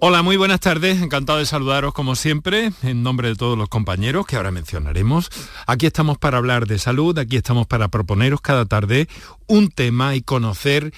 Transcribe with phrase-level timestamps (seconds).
[0.00, 1.02] Hola, muy buenas tardes.
[1.02, 5.28] Encantado de saludaros como siempre, en nombre de todos los compañeros que ahora mencionaremos.
[5.66, 9.08] Aquí estamos para hablar de salud, aquí estamos para proponeros cada tarde
[9.48, 10.92] un tema y conocer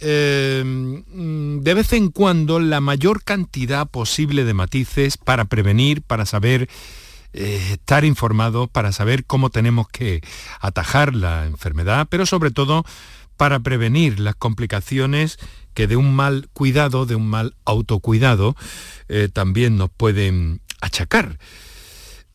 [0.00, 6.68] eh, de vez en cuando la mayor cantidad posible de matices para prevenir, para saber
[7.32, 10.22] eh, estar informados, para saber cómo tenemos que
[10.60, 12.84] atajar la enfermedad, pero sobre todo
[13.36, 15.38] para prevenir las complicaciones
[15.74, 18.56] que de un mal cuidado, de un mal autocuidado,
[19.08, 21.38] eh, también nos pueden achacar.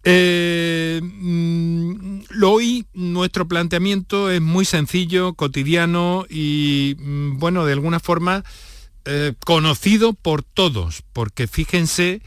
[0.07, 8.43] Eh, mm, hoy nuestro planteamiento es muy sencillo, cotidiano y, mm, bueno, de alguna forma
[9.05, 12.21] eh, conocido por todos, porque fíjense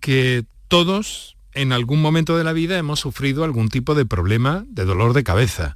[0.00, 4.84] que todos en algún momento de la vida hemos sufrido algún tipo de problema de
[4.84, 5.74] dolor de cabeza.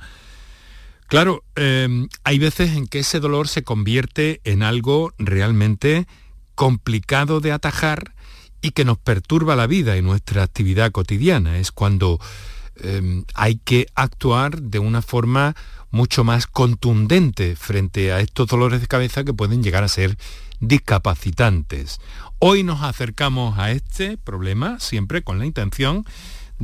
[1.08, 6.06] Claro, em, hay veces en que ese dolor se convierte en algo realmente
[6.54, 8.14] complicado de atajar
[8.62, 11.58] y que nos perturba la vida y nuestra actividad cotidiana.
[11.58, 12.18] Es cuando
[12.76, 15.54] em, hay que actuar de una forma
[15.90, 20.18] mucho más contundente frente a estos dolores de cabeza que pueden llegar a ser
[20.58, 22.00] discapacitantes.
[22.40, 26.04] Hoy nos acercamos a este problema siempre con la intención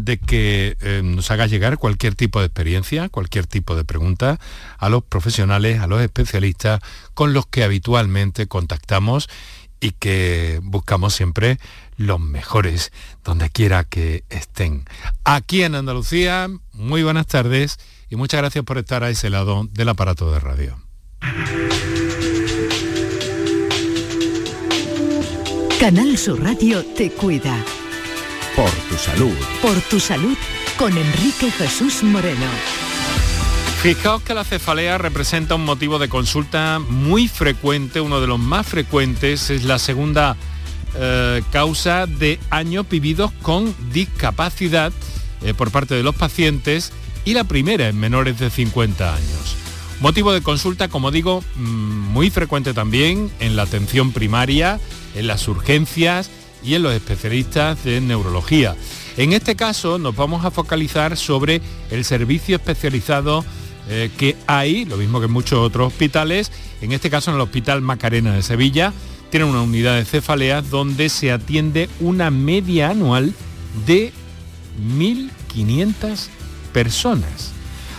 [0.04, 4.38] de que eh, nos haga llegar cualquier tipo de experiencia, cualquier tipo de pregunta
[4.78, 6.80] a los profesionales, a los especialistas
[7.14, 9.28] con los que habitualmente contactamos
[9.80, 11.58] y que buscamos siempre
[11.96, 12.92] los mejores
[13.24, 14.84] donde quiera que estén.
[15.24, 19.88] Aquí en Andalucía, muy buenas tardes y muchas gracias por estar a ese lado del
[19.88, 20.82] aparato de radio.
[25.80, 27.64] Canal Sur Radio te cuida.
[28.60, 29.36] Por tu salud.
[29.62, 30.36] Por tu salud
[30.76, 32.44] con Enrique Jesús Moreno.
[33.80, 38.66] Fijaos que la cefalea representa un motivo de consulta muy frecuente, uno de los más
[38.66, 40.36] frecuentes, es la segunda
[40.94, 44.92] eh, causa de años vividos con discapacidad
[45.40, 46.92] eh, por parte de los pacientes
[47.24, 49.56] y la primera en menores de 50 años.
[50.00, 54.78] Motivo de consulta, como digo, mm, muy frecuente también en la atención primaria,
[55.14, 56.30] en las urgencias
[56.62, 58.76] y en los especialistas de neurología.
[59.16, 61.60] En este caso nos vamos a focalizar sobre
[61.90, 63.44] el servicio especializado
[63.88, 67.42] eh, que hay, lo mismo que en muchos otros hospitales, en este caso en el
[67.42, 68.92] Hospital Macarena de Sevilla,
[69.30, 73.32] tiene una unidad de cefaleas donde se atiende una media anual
[73.86, 74.12] de
[74.96, 76.28] 1.500
[76.72, 77.52] personas.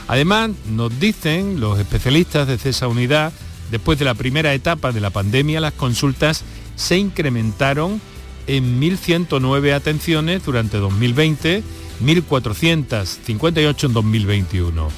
[0.07, 3.31] Además, nos dicen los especialistas de esa unidad,
[3.69, 6.43] después de la primera etapa de la pandemia, las consultas
[6.75, 8.01] se incrementaron
[8.51, 11.63] en 1.109 atenciones durante 2020,
[12.03, 14.89] 1.458 en 2021.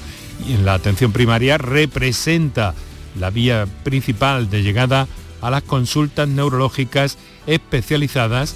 [0.48, 2.74] Y en la atención primaria representa
[3.20, 5.08] la vía principal de llegada
[5.40, 8.56] a las consultas neurológicas especializadas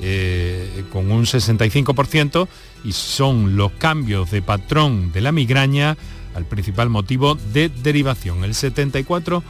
[0.00, 2.46] eh, con un 65%
[2.84, 5.96] y son los cambios de patrón de la migraña
[6.36, 9.42] al principal motivo de derivación, el 74%.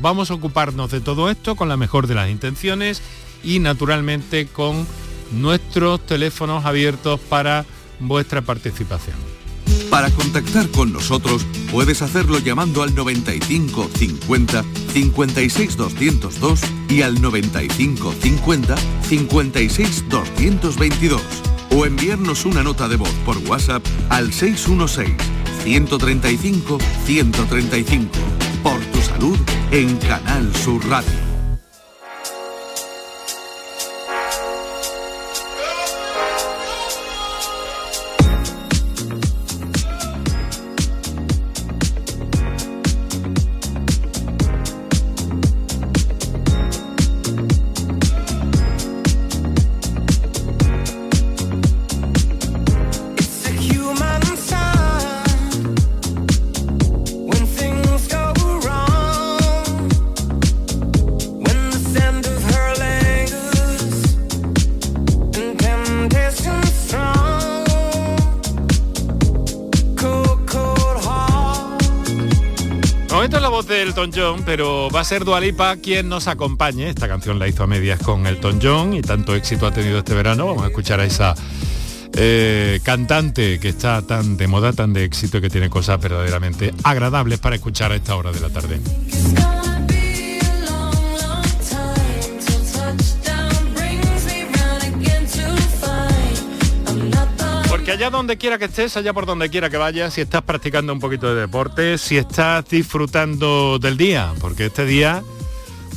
[0.00, 3.02] Vamos a ocuparnos de todo esto con la mejor de las intenciones
[3.44, 4.86] y naturalmente con
[5.32, 7.64] nuestros teléfonos abiertos para
[7.98, 9.16] vuestra participación.
[9.90, 18.14] Para contactar con nosotros puedes hacerlo llamando al 95 50 56 202 y al 95
[18.20, 21.22] 50 56 222
[21.76, 25.14] o enviarnos una nota de voz por WhatsApp al 616
[25.62, 28.08] 135 135
[28.62, 29.38] por tu salud
[29.70, 31.31] en Canal Sur Radio.
[74.44, 76.88] Pero va a ser Dualipa quien nos acompañe.
[76.88, 80.14] Esta canción la hizo a medias con Elton John y tanto éxito ha tenido este
[80.14, 80.46] verano.
[80.46, 81.34] Vamos a escuchar a esa
[82.14, 87.38] eh, cantante que está tan de moda, tan de éxito que tiene cosas verdaderamente agradables
[87.38, 88.80] para escuchar a esta hora de la tarde.
[98.02, 100.98] Allá donde quiera que estés, allá por donde quiera que vayas, si estás practicando un
[100.98, 105.22] poquito de deporte, si estás disfrutando del día, porque este día,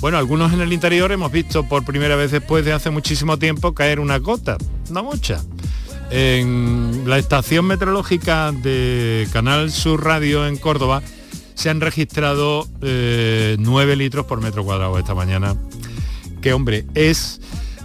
[0.01, 3.73] Bueno, algunos en el interior hemos visto por primera vez después de hace muchísimo tiempo
[3.73, 4.57] caer una gota,
[4.91, 5.41] no mucha.
[6.11, 11.01] En la estación meteorológica de Canal Sur Radio en Córdoba
[11.55, 15.55] se han registrado 9 eh, litros por metro cuadrado esta mañana.
[16.39, 17.41] Que hombre, es...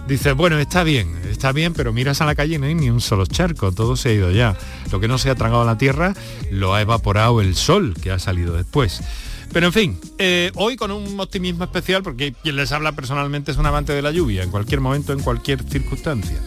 [0.07, 2.89] Dice, bueno, está bien, está bien, pero miras a la calle y no hay ni
[2.89, 4.57] un solo charco, todo se ha ido ya.
[4.91, 6.13] Lo que no se ha tragado la tierra
[6.49, 9.01] lo ha evaporado el sol que ha salido después.
[9.53, 13.57] Pero en fin, eh, hoy con un optimismo especial, porque quien les habla personalmente es
[13.57, 16.37] un amante de la lluvia, en cualquier momento, en cualquier circunstancia.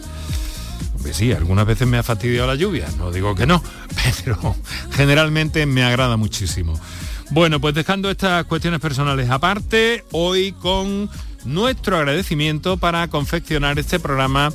[1.01, 3.61] Pues sí, algunas veces me ha fastidiado la lluvia, no digo que no,
[4.25, 4.55] pero
[4.91, 6.79] generalmente me agrada muchísimo.
[7.29, 11.09] Bueno, pues dejando estas cuestiones personales aparte, hoy con
[11.45, 14.51] nuestro agradecimiento para confeccionar este programa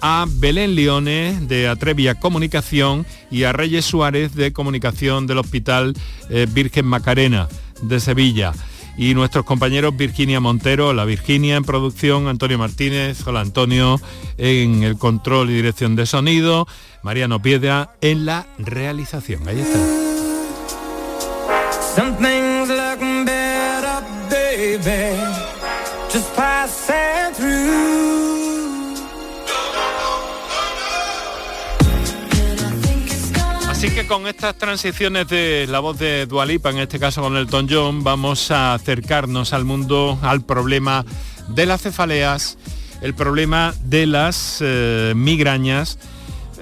[0.00, 5.94] a Belén Leones de Atrevia Comunicación y a Reyes Suárez de Comunicación del Hospital
[6.28, 7.48] eh, Virgen Macarena
[7.82, 8.52] de Sevilla.
[8.96, 14.00] Y nuestros compañeros Virginia Montero, la Virginia en producción, Antonio Martínez, hola Antonio
[14.38, 16.68] en el control y dirección de sonido,
[17.02, 19.48] Mariano Piedra en la realización.
[19.48, 19.78] Ahí está.
[33.68, 37.48] Así que con estas transiciones de la voz de Dualipa, en este caso con el
[37.50, 41.04] John, vamos a acercarnos al mundo, al problema
[41.48, 42.58] de las cefaleas,
[43.02, 45.98] el problema de las eh, migrañas.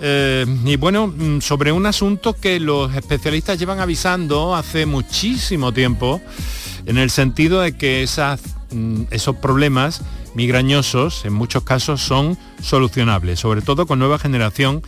[0.01, 6.23] Eh, y bueno, mm, sobre un asunto que los especialistas llevan avisando hace muchísimo tiempo,
[6.87, 8.41] en el sentido de que esas,
[9.11, 10.03] esos problemas
[10.35, 14.83] migrañosos en muchos casos son solucionables, sobre todo con nueva generación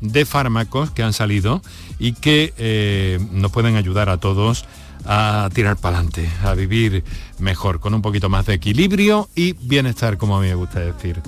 [0.00, 1.62] de fármacos que han salido
[1.98, 4.64] y que eh, nos pueden ayudar a todos
[5.04, 7.04] a tirar para adelante, a vivir
[7.38, 11.20] mejor, con un poquito más de equilibrio y bienestar, como a mí me gusta decir.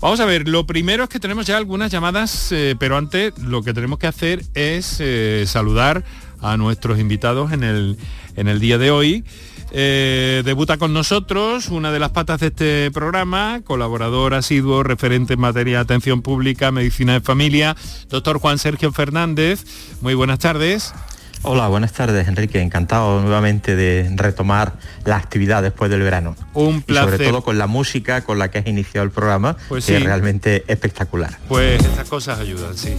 [0.00, 3.62] Vamos a ver, lo primero es que tenemos ya algunas llamadas, eh, pero antes lo
[3.62, 6.04] que tenemos que hacer es eh, saludar
[6.40, 7.96] a nuestros invitados en el,
[8.36, 9.24] en el día de hoy.
[9.72, 15.40] Eh, debuta con nosotros una de las patas de este programa, colaborador asiduo, referente en
[15.40, 17.76] materia de atención pública, medicina de familia,
[18.08, 19.64] doctor Juan Sergio Fernández.
[20.00, 20.94] Muy buenas tardes.
[21.42, 22.60] Hola, buenas tardes, Enrique.
[22.60, 24.74] Encantado nuevamente de retomar
[25.04, 26.34] la actividad después del verano.
[26.54, 27.10] Un placer.
[27.12, 30.02] sobre todo con la música con la que has iniciado el programa, pues que es
[30.02, 31.38] realmente espectacular.
[31.48, 32.96] Pues estas cosas ayudan, sí.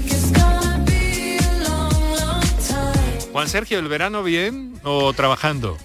[3.31, 5.77] Juan Sergio, ¿el verano bien o trabajando?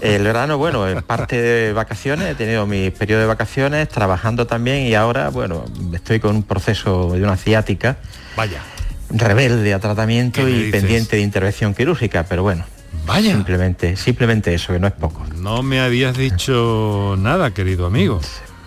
[0.00, 4.86] El verano, bueno, en parte de vacaciones, he tenido mi periodo de vacaciones, trabajando también
[4.86, 7.96] y ahora, bueno, estoy con un proceso de una ciática.
[8.36, 8.62] Vaya.
[9.10, 12.64] Rebelde a tratamiento y pendiente de intervención quirúrgica, pero bueno.
[13.06, 13.32] Vaya.
[13.32, 15.26] Simplemente, simplemente eso, que no es poco.
[15.36, 18.20] No me habías dicho nada, querido amigo.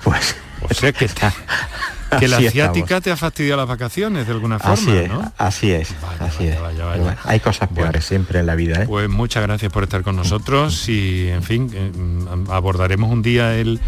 [0.04, 0.36] Pues.
[0.70, 1.34] O sea que está.
[2.20, 5.34] que la asiática te ha fastidiado las vacaciones de alguna forma, así es, ¿no?
[5.38, 6.58] Así es, así es.
[7.24, 8.84] hay cosas peores siempre en la vida.
[8.84, 8.86] ¿eh?
[8.88, 11.92] Pues muchas gracias por estar con nosotros y, en fin, eh,
[12.50, 13.80] abordaremos un día el,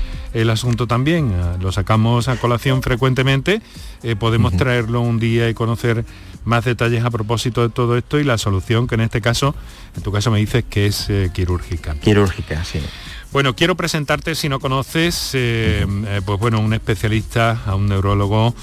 [0.49, 1.33] asunto también.
[1.59, 3.61] Lo sacamos a colación frecuentemente.
[4.03, 6.05] Eh, podemos traerlo un día y conocer
[6.45, 9.55] más detalles a propósito de todo esto y la solución que en este caso,
[9.95, 11.95] en tu caso me dices que es quirúrgica.
[11.95, 12.79] Quirúrgica, sí.
[13.33, 18.55] Bueno, quiero presentarte, si no conoces, eh, eh, pues bueno, un especialista, a un neurólogo,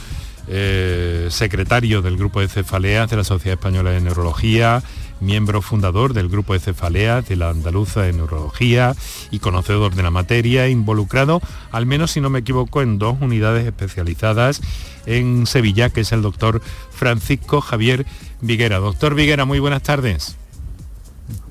[0.49, 4.83] eh, secretario del Grupo de Cefaleas de la Sociedad Española de Neurología,
[5.21, 8.95] miembro fundador del Grupo de Cefaleas de la Andaluza de Neurología
[9.31, 13.67] y conocedor de la materia, involucrado, al menos si no me equivoco, en dos unidades
[13.67, 14.63] especializadas
[15.05, 18.07] en Sevilla, que es el doctor Francisco Javier
[18.41, 18.79] Viguera.
[18.79, 20.37] Doctor Viguera, muy buenas tardes.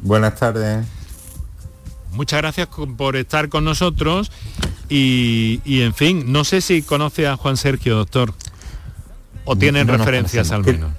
[0.01, 1.02] Buenas tardes
[2.13, 2.67] muchas gracias
[2.97, 4.31] por estar con nosotros
[4.89, 8.33] y, en fin, no sé si conoce a Juan Sergio, doctor,
[9.45, 10.91] o tienen referencias al menos.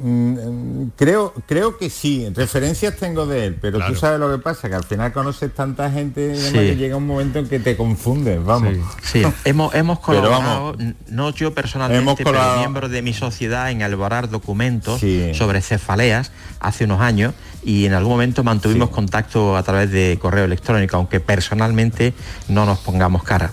[0.00, 4.68] Mm, creo, creo que sí, referencias tengo de él, pero tú sabes lo que pasa,
[4.68, 8.42] que al final conoces tanta gente y que llega un momento en que te confundes,
[8.44, 8.76] vamos.
[9.02, 10.76] Sí, hemos, hemos colaborado,
[11.08, 15.00] no yo personalmente, pero miembros de mi sociedad en elaborar documentos
[15.34, 20.44] sobre cefaleas hace unos años y en algún momento mantuvimos contacto a través de correo
[20.44, 22.14] electrónico, aunque personalmente
[22.48, 23.52] no nos pongamos cara.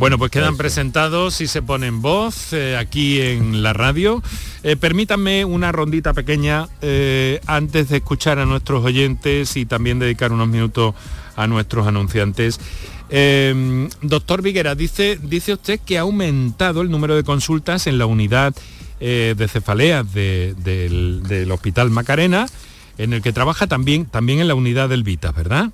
[0.00, 4.22] Bueno, pues quedan presentados y se ponen voz eh, aquí en la radio.
[4.62, 10.32] Eh, permítanme una rondita pequeña eh, antes de escuchar a nuestros oyentes y también dedicar
[10.32, 10.94] unos minutos
[11.36, 12.58] a nuestros anunciantes.
[14.00, 18.54] doctor Viguera, dice, dice usted que ha aumentado el número de consultas en la unidad
[19.00, 22.46] de cefaleas del, del Hospital Macarena
[22.96, 25.72] en el que trabaja también, también en la unidad del Vita, ¿verdad?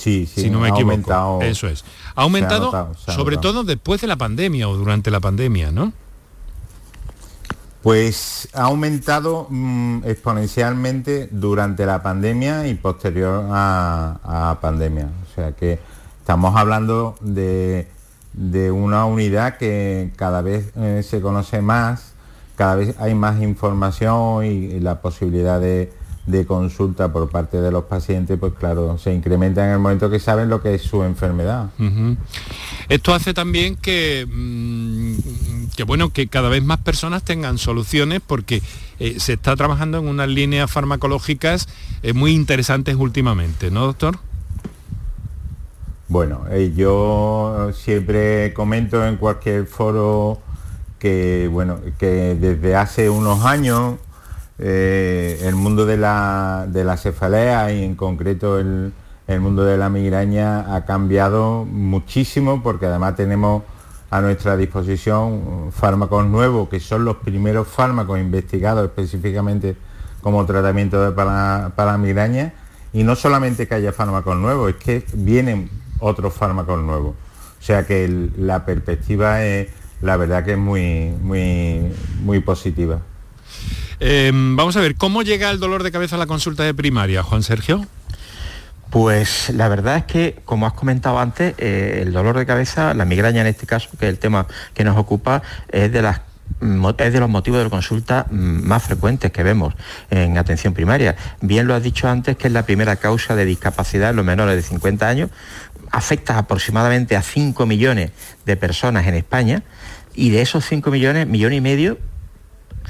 [0.00, 1.40] Sí, sí, si no me equivoco.
[1.42, 1.84] Eso es.
[2.14, 5.92] Ha aumentado, sobre todo después de la pandemia o durante la pandemia, ¿no?
[7.82, 15.08] Pues ha aumentado mm, exponencialmente durante la pandemia y posterior a, a, pandemia.
[15.24, 15.78] O sea que
[16.18, 17.88] estamos hablando de,
[18.70, 22.14] una unidad que cada vez eh, se conoce más,
[22.56, 25.92] cada vez hay más información y la posibilidad de,
[26.26, 30.20] de consulta por parte de los pacientes, pues claro, se incrementa en el momento que
[30.20, 31.70] saben lo que es su enfermedad.
[32.88, 38.62] Esto hace también que, mm, que, bueno, que cada vez más personas tengan soluciones porque
[38.98, 41.68] eh, se está trabajando en unas líneas farmacológicas
[42.02, 44.18] eh, muy interesantes últimamente, ¿no, doctor?
[46.08, 50.40] Bueno, eh, yo siempre comento en cualquier foro
[50.98, 53.94] que, bueno, que desde hace unos años
[54.62, 58.92] eh, el mundo de la, cefalea y en concreto el,
[59.40, 63.62] mundo de la migraña ha cambiado muchísimo porque además tenemos
[64.10, 69.76] a nuestra disposición fármacos nuevos que son los primeros fármacos investigados específicamente
[70.20, 72.52] como tratamiento para, la migraña
[72.92, 77.14] y no solamente que haya fármacos nuevos, es que vienen otros fármacos nuevos.
[77.58, 79.68] O sea que la perspectiva es
[80.02, 83.00] la verdad que es muy, muy, muy positiva.
[84.02, 87.22] Em, vamos a ver, ¿cómo llega el dolor de cabeza a la consulta de primaria,
[87.22, 87.86] Juan Sergio?
[88.88, 93.04] Pues la verdad es que, como has comentado antes, eh, el dolor de cabeza, la
[93.04, 97.58] migraña en este caso, que es el tema que nos ocupa, es de los motivos
[97.58, 99.74] de la consulta más frecuentes que vemos
[100.08, 101.14] en atención primaria.
[101.42, 104.56] Bien lo has dicho antes que es la primera causa de discapacidad en los menores
[104.56, 105.30] de 50 años,
[105.90, 108.12] afecta aproximadamente a 5 millones
[108.46, 109.62] de personas en España
[110.14, 111.98] y de esos 5 millones, millón y medio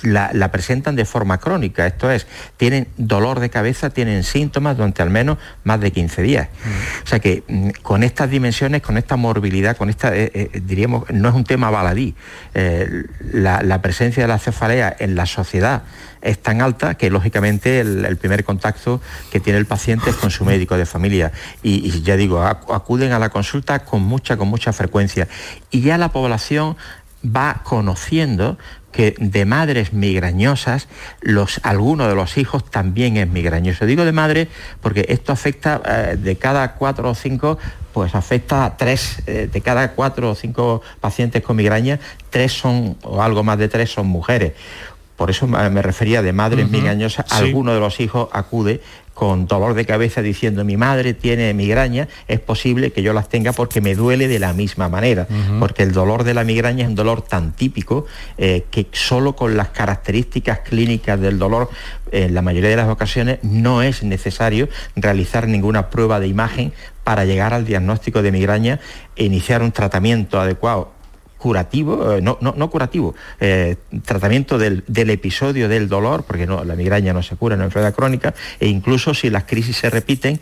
[0.03, 2.27] la, presentan de forma crónica, esto es,
[2.57, 6.49] tienen dolor de cabeza, tienen síntomas durante al menos más de 15 días.
[6.49, 7.05] Mm.
[7.05, 11.11] O sea que mm, con estas dimensiones, con esta morbilidad, con esta, eh, eh, diríamos,
[11.11, 12.15] no es un tema baladí,
[12.55, 15.83] eh, la, presencia de la cefalea en la sociedad
[16.21, 19.01] es tan alta que lógicamente el, primer contacto
[19.33, 23.13] que tiene el paciente es con su médico de familia y, y, ya digo, acuden
[23.13, 25.29] a la consulta con mucha, con mucha frecuencia
[25.71, 26.77] y ya la población
[27.25, 28.59] va conociendo
[28.93, 30.89] que de madres migrañosas,
[31.21, 33.87] los, alguno de los hijos también es migrañoso.
[33.87, 34.49] Digo de madre
[34.81, 37.59] porque esto afecta eh, de cada cuatro o cinco,
[37.93, 42.97] pues afecta a tres, eh, de cada cuatro o cinco pacientes con migraña, tres son,
[43.03, 44.53] o algo más de tres son mujeres.
[45.17, 48.81] Por eso me refería de madres migrañosas, alguno de los hijos acude
[49.15, 53.53] con dolor de cabeza diciendo mi madre tiene migraña, es posible que yo las tenga
[53.53, 55.27] porque me duele de la misma manera,
[55.59, 58.07] porque el dolor de la migraña es un dolor tan típico
[58.39, 61.69] eh, que solo con las características clínicas del dolor,
[62.13, 66.73] en la mayoría de las ocasiones, no es necesario realizar ninguna prueba de imagen
[67.05, 68.81] para llegar al diagnóstico de migraña
[69.17, 71.00] e iniciar un tratamiento adecuado
[71.41, 77.15] curativo, eh, no, no, curativo, eh, tratamiento del, episodio del dolor, porque no, la migraña
[77.15, 80.39] no se cura en una enfermedad crónica, e incluso si las crisis se repiten,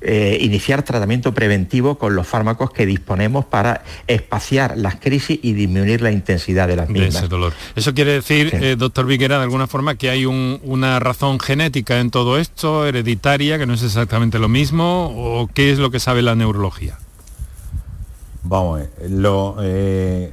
[0.00, 6.00] eh, iniciar tratamiento preventivo con los fármacos que disponemos para espaciar las crisis y disminuir
[6.00, 7.16] la intensidad de las mismas.
[7.16, 7.52] ese dolor.
[7.76, 12.38] Eso quiere decir, doctor Viguera, de alguna forma que hay una razón genética en todo
[12.38, 16.34] esto, hereditaria, que no es exactamente lo mismo, o qué es lo que sabe la
[16.34, 16.96] neurología.
[18.50, 20.32] Vamos, lo, eh,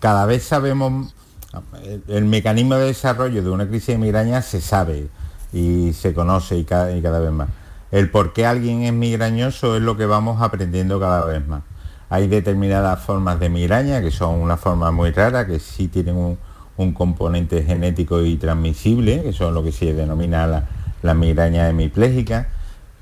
[0.00, 1.14] cada vez sabemos,
[2.08, 5.06] el, mecanismo de desarrollo de una crisis de migraña se sabe
[5.52, 6.88] y se conoce y cada,
[7.20, 7.50] vez más.
[7.92, 11.62] El por qué alguien es migrañoso es lo que vamos aprendiendo cada vez más.
[12.10, 16.16] Hay determinadas formas de migraña que son una forma muy rara, que sí tienen
[16.76, 20.66] un, componente genético y transmisible, que son lo que se denomina la,
[21.00, 22.48] la migraña hemipléjica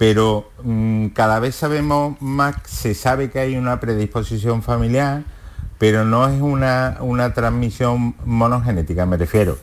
[0.00, 5.24] pero mm, cada vez sabemos más, se sabe que hay una predisposición familiar,
[5.76, 9.58] pero no es una, transmisión monogenética, me refiero.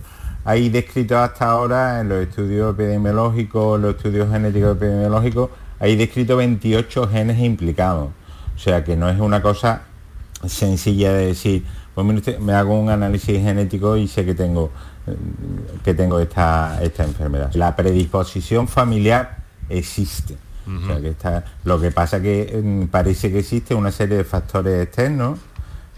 [0.45, 7.09] Hay descrito hasta ahora en los estudios epidemiológicos, los estudios genéticos epidemiológicos, hay descrito 28
[7.09, 8.09] genes implicados.
[8.55, 9.81] O sea que no es una cosa
[10.45, 11.65] sencilla de decir,
[11.95, 14.69] pues me hago un análisis genético y sé que tengo,
[15.07, 15.15] eh,
[15.83, 17.51] que tengo esta, esta enfermedad.
[17.55, 19.36] La predisposición familiar
[19.69, 20.37] existe.
[21.01, 25.39] que está, lo que pasa que mm, parece que existe una serie de factores externos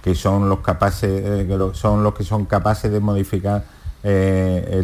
[0.04, 3.66] que son los capaces, eh, que son los que son capaces de modificar,
[4.04, 4.82] eh,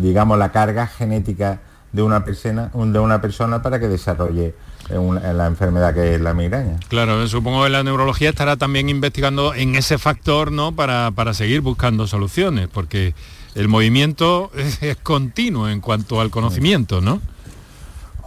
[0.00, 1.60] digamos, la carga genética
[1.92, 4.54] de una persona, de una persona para que desarrolle
[4.90, 6.78] eh, la enfermedad que es la migraña.
[6.88, 10.72] Claro, supongo que la neurología estará también investigando en ese factor, ¿no?
[10.72, 13.14] Para, para seguir buscando soluciones, porque
[13.54, 17.20] el movimiento es, es continuo en cuanto al conocimiento, ¿no?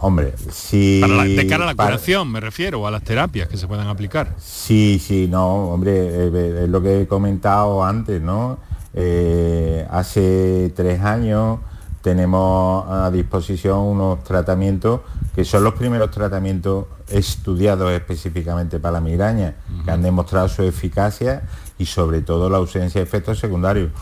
[0.04, 1.00] Hombre, si...
[1.00, 4.34] de cara a la curación, me refiero, a las terapias que se puedan aplicar.
[4.36, 8.58] Sí, sí, no, hombre, es lo que he comentado antes, ¿no?
[8.94, 11.60] Eh, hace tres años
[12.02, 15.02] tenemos a disposición unos tratamientos
[15.36, 19.54] que son los primeros tratamientos estudiados específicamente para la migraña,
[19.84, 21.44] que han demostrado su eficacia
[21.78, 23.92] y sobre todo la ausencia de efectos secundarios.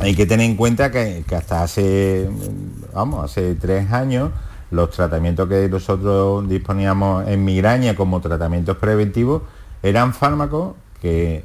[0.00, 2.28] Hay que tener en cuenta que, que hasta hace,
[2.92, 4.32] vamos, hace tres años
[4.70, 9.42] los tratamientos que nosotros disponíamos en migraña como tratamientos preventivos
[9.82, 11.44] eran fármacos que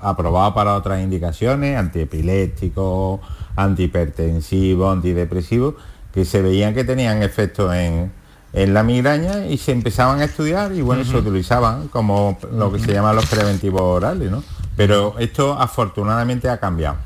[0.00, 3.20] aprobados para otras indicaciones, antiepilépticos,
[3.56, 5.74] antihipertensivos, antidepresivos,
[6.12, 8.12] que se veían que tenían efectos en,
[8.52, 12.90] la migraña y se empezaban a estudiar y bueno, se utilizaban como lo que se
[12.90, 14.42] llaman los preventivos orales, ¿no?
[14.76, 16.96] Pero esto afortunadamente ha cambiado.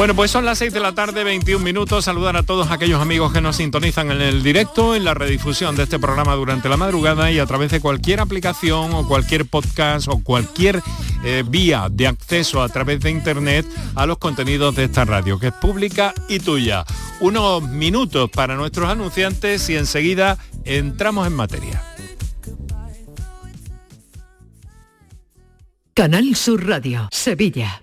[0.00, 2.06] Bueno, pues son las 6 de la tarde, 21 minutos.
[2.06, 5.82] Saludar a todos aquellos amigos que nos sintonizan en el directo, en la redifusión de
[5.82, 10.22] este programa durante la madrugada y a través de cualquier aplicación o cualquier podcast o
[10.24, 10.82] cualquier
[11.22, 15.48] eh, vía de acceso a través de internet a los contenidos de esta radio, que
[15.48, 16.86] es pública y tuya.
[17.20, 21.84] Unos minutos para nuestros anunciantes y enseguida entramos en materia.
[25.92, 27.82] Canal Sur Radio, Sevilla.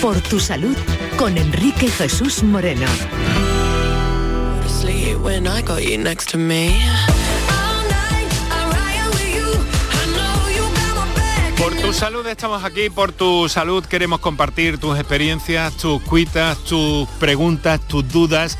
[0.00, 0.76] Por tu salud
[1.18, 2.86] con Enrique Jesús Moreno.
[11.58, 17.06] Por tu salud estamos aquí, por tu salud queremos compartir tus experiencias, tus cuitas, tus
[17.18, 18.56] preguntas, tus dudas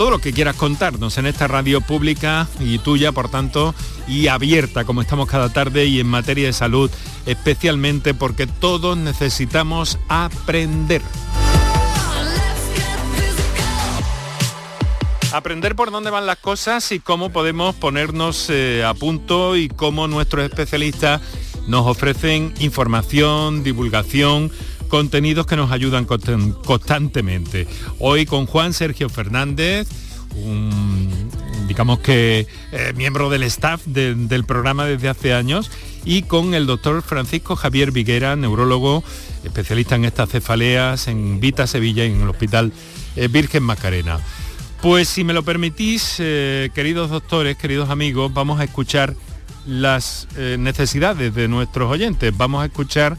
[0.00, 3.74] todo lo que quieras contarnos en esta radio pública y tuya, por tanto,
[4.08, 6.90] y abierta como estamos cada tarde y en materia de salud,
[7.30, 11.02] especialmente porque todos necesitamos aprender.
[15.32, 20.08] Aprender por dónde van las cosas y cómo podemos ponernos eh, a punto y cómo
[20.08, 21.20] nuestros especialistas
[21.68, 24.50] nos ofrecen información, divulgación,
[24.88, 27.68] contenidos que nos ayudan constantemente.
[28.00, 29.86] Hoy con Juan Sergio Fernández,
[31.70, 35.70] digamos que eh, miembro del staff del programa desde hace años,
[36.04, 39.04] y con el doctor Francisco Javier Viguera, neurólogo,
[39.44, 42.72] especialista en estas cefaleas en Vita Sevilla y en el Hospital
[43.14, 44.18] eh, Virgen Macarena.
[44.82, 49.14] Pues si me lo permitís, eh, queridos doctores, queridos amigos, vamos a escuchar
[49.64, 50.26] las
[50.58, 52.36] necesidades de nuestros oyentes.
[52.36, 53.16] Vamos a escuchar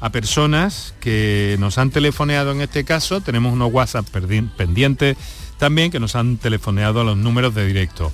[0.00, 4.08] a personas que nos han telefoneado en este caso, tenemos unos WhatsApp
[4.56, 5.16] pendientes
[5.62, 8.10] también que nos han telefoneado a los números de directo.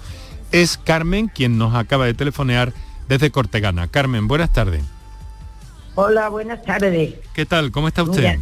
[0.52, 2.74] Es Carmen quien nos acaba de telefonear
[3.08, 3.88] desde Cortegana.
[3.88, 4.82] Carmen, buenas tardes.
[5.94, 7.14] Hola, buenas tardes.
[7.32, 7.70] ¿Qué tal?
[7.72, 8.38] ¿Cómo está usted?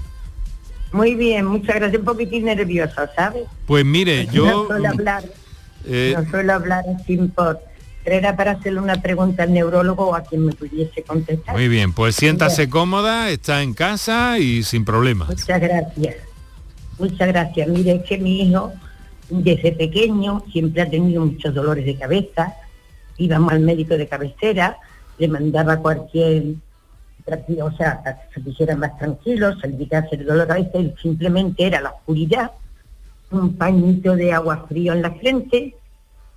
[0.91, 2.01] muy bien, muchas gracias.
[2.01, 3.45] Un poquitín nerviosa, ¿sabes?
[3.69, 4.45] Pues mire, yo...
[4.45, 5.25] No suelo hablar,
[5.85, 7.61] eh, no suelo hablar sin por...
[8.05, 11.55] Era para hacerle una pregunta al neurólogo o a quien me pudiese contestar.
[11.55, 15.29] Muy bien, pues siéntase cómoda, está en casa y sin problemas.
[15.29, 16.17] Muchas gracias.
[16.99, 17.69] Muchas gracias.
[17.69, 18.73] Mire, es que mi hijo
[19.29, 22.55] desde pequeño siempre ha tenido muchos dolores de cabeza,
[23.17, 24.79] íbamos al médico de cabecera,
[25.19, 26.55] le mandaba cualquier,
[27.63, 30.95] o sea, que se pusiera más tranquilo, se le quitase el dolor de cabeza, y
[31.01, 32.53] simplemente era la oscuridad,
[33.31, 35.75] un pañito de agua frío en la frente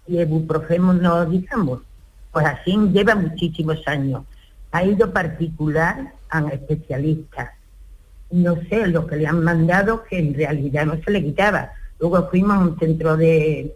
[0.08, 1.82] y ibuprofeno no digamos.
[2.32, 4.24] Pues así lleva muchísimos años.
[4.72, 7.52] Ha ido particular a especialistas.
[8.32, 12.30] No sé, lo que le han mandado que en realidad no se le quitaba Luego
[12.30, 13.76] fuimos a un centro de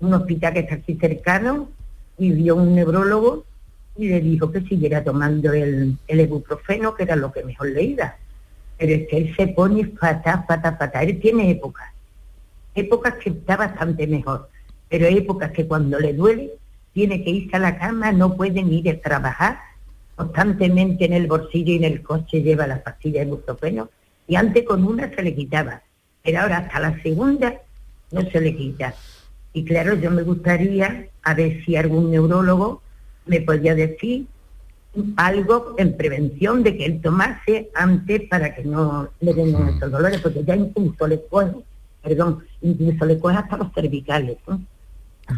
[0.00, 1.68] un hospital que está aquí cercano
[2.18, 3.44] y vio un neurólogo
[3.96, 7.82] y le dijo que siguiera tomando el, el ibuprofeno, que era lo que mejor le
[7.82, 8.16] iba.
[8.78, 11.08] Pero es que él se pone fatal, fatal, fatal.
[11.08, 11.88] Él tiene épocas.
[12.74, 14.48] Épocas que está bastante mejor.
[14.88, 16.52] Pero épocas que cuando le duele,
[16.92, 19.58] tiene que irse a la cama, no puede ni ir a trabajar.
[20.16, 23.88] Constantemente en el bolsillo y en el coche lleva la pastilla de ibuprofeno.
[24.26, 25.82] Y antes con una se le quitaba
[26.22, 27.60] pero ahora hasta la segunda
[28.10, 28.94] no se le quita.
[29.52, 32.82] Y claro, yo me gustaría a ver si algún neurólogo
[33.26, 34.26] me podía decir
[35.16, 40.20] algo en prevención de que él tomase antes para que no le den estos dolores,
[40.20, 41.52] porque ya incluso le coge,
[42.02, 44.38] perdón, incluso le coge hasta los cervicales.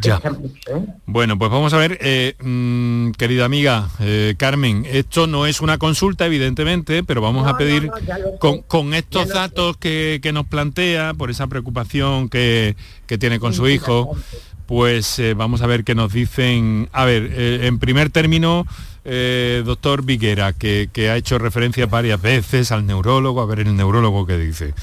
[0.01, 0.21] Ya.
[0.25, 0.87] ¿eh?
[1.07, 5.79] Bueno, pues vamos a ver, eh, mm, querida amiga eh, Carmen, esto no es una
[5.79, 7.91] consulta, evidentemente, pero vamos a pedir
[8.39, 12.77] con, estos datos que, nos plantea, por esa preocupación que,
[13.19, 14.17] tiene con su hijo,
[14.67, 16.89] pues vamos a ver qué nos dicen.
[16.93, 17.33] A ver,
[17.65, 18.67] en primer término,
[19.65, 24.39] doctor Viguera, que, ha hecho referencia varias veces al neurólogo, a ver el neurólogo que
[24.39, 24.75] dice.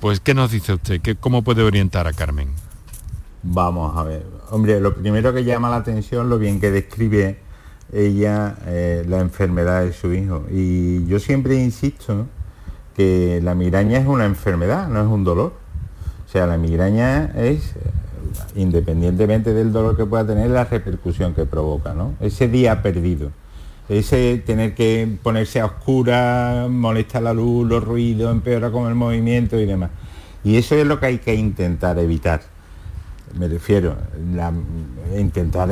[0.00, 1.00] Pues, ¿qué nos dice usted?
[1.00, 2.48] ¿Qué, ¿Cómo puede orientar a Carmen?
[3.50, 4.26] Vamos a ver.
[4.50, 7.38] Hombre, lo primero que llama la atención lo bien que describe
[7.90, 10.44] ella eh, la enfermedad de su hijo.
[10.50, 12.26] Y yo siempre insisto
[12.94, 15.54] que la migraña es una enfermedad, no es un dolor.
[16.26, 17.72] O sea, la migraña es,
[18.54, 22.16] independientemente del dolor que pueda tener, la repercusión que provoca, ¿no?
[22.20, 23.30] Ese día perdido,
[23.88, 29.58] ese tener que ponerse a oscura, molesta la luz, los ruidos, empeora con el movimiento
[29.58, 29.88] y demás.
[30.44, 32.57] Y eso es lo que hay que intentar evitar
[33.34, 33.96] me refiero,
[35.16, 35.68] intentar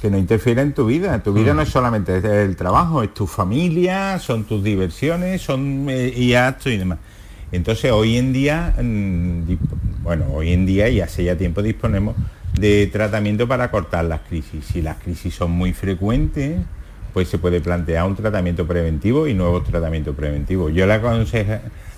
[0.00, 1.22] que no interfiera en tu vida.
[1.22, 6.12] Tu vida no es solamente el trabajo, es tu familia, son tus diversiones, son eh,
[6.14, 6.98] y actos y demás.
[7.50, 9.42] Entonces hoy en día, mm,
[10.02, 12.14] bueno, hoy en día y hace ya tiempo disponemos
[12.58, 14.64] de tratamiento para cortar las crisis.
[14.66, 16.60] Si las crisis son muy frecuentes,
[17.12, 20.72] pues se puede plantear un tratamiento preventivo y nuevos tratamientos preventivos.
[20.74, 21.00] Yo le,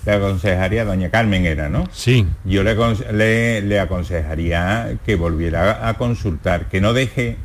[0.09, 1.87] aconsejaría, doña Carmen era, ¿no?
[1.91, 2.25] Sí.
[2.43, 7.37] Yo le, le, aconsejaría que volviera a consultar, que no deje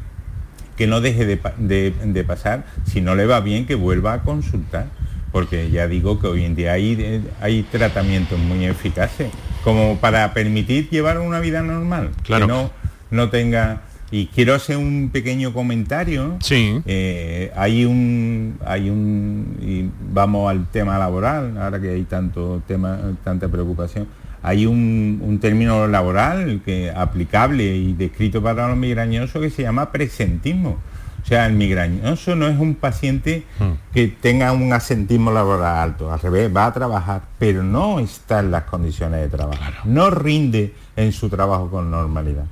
[0.77, 4.87] que no deje de, pasar, si no le va bien, que vuelva a consultar,
[5.33, 9.31] porque ya digo que hoy en día hay, hay tratamientos muy eficaces,
[9.65, 12.47] como para permitir llevar una vida normal, claro.
[12.47, 12.71] que no,
[13.11, 16.37] no tenga y quiero hacer un pequeño comentario.
[16.41, 16.81] Sí.
[16.87, 22.99] Eh, hay un, hay un, y vamos al tema laboral, ahora que hay tanto tema,
[23.25, 24.07] tanta preocupación.
[24.43, 30.79] Hay un, término laboral que aplicable y descrito para los migrañosos que se llama presentismo.
[31.23, 33.93] O sea, el migrañoso no es un paciente hmm.
[33.93, 38.53] que tenga un asentismo laboral alto, al revés, va a trabajar, pero no está en
[38.53, 42.45] las condiciones de trabajo, no rinde en su trabajo con normalidad.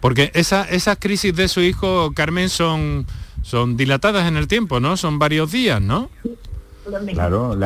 [0.00, 3.06] Porque esa, esas crisis de su hijo, Carmen, son,
[3.42, 4.96] son dilatadas en el tiempo, ¿no?
[4.96, 6.10] Son varios días, ¿no?
[7.12, 7.56] Claro,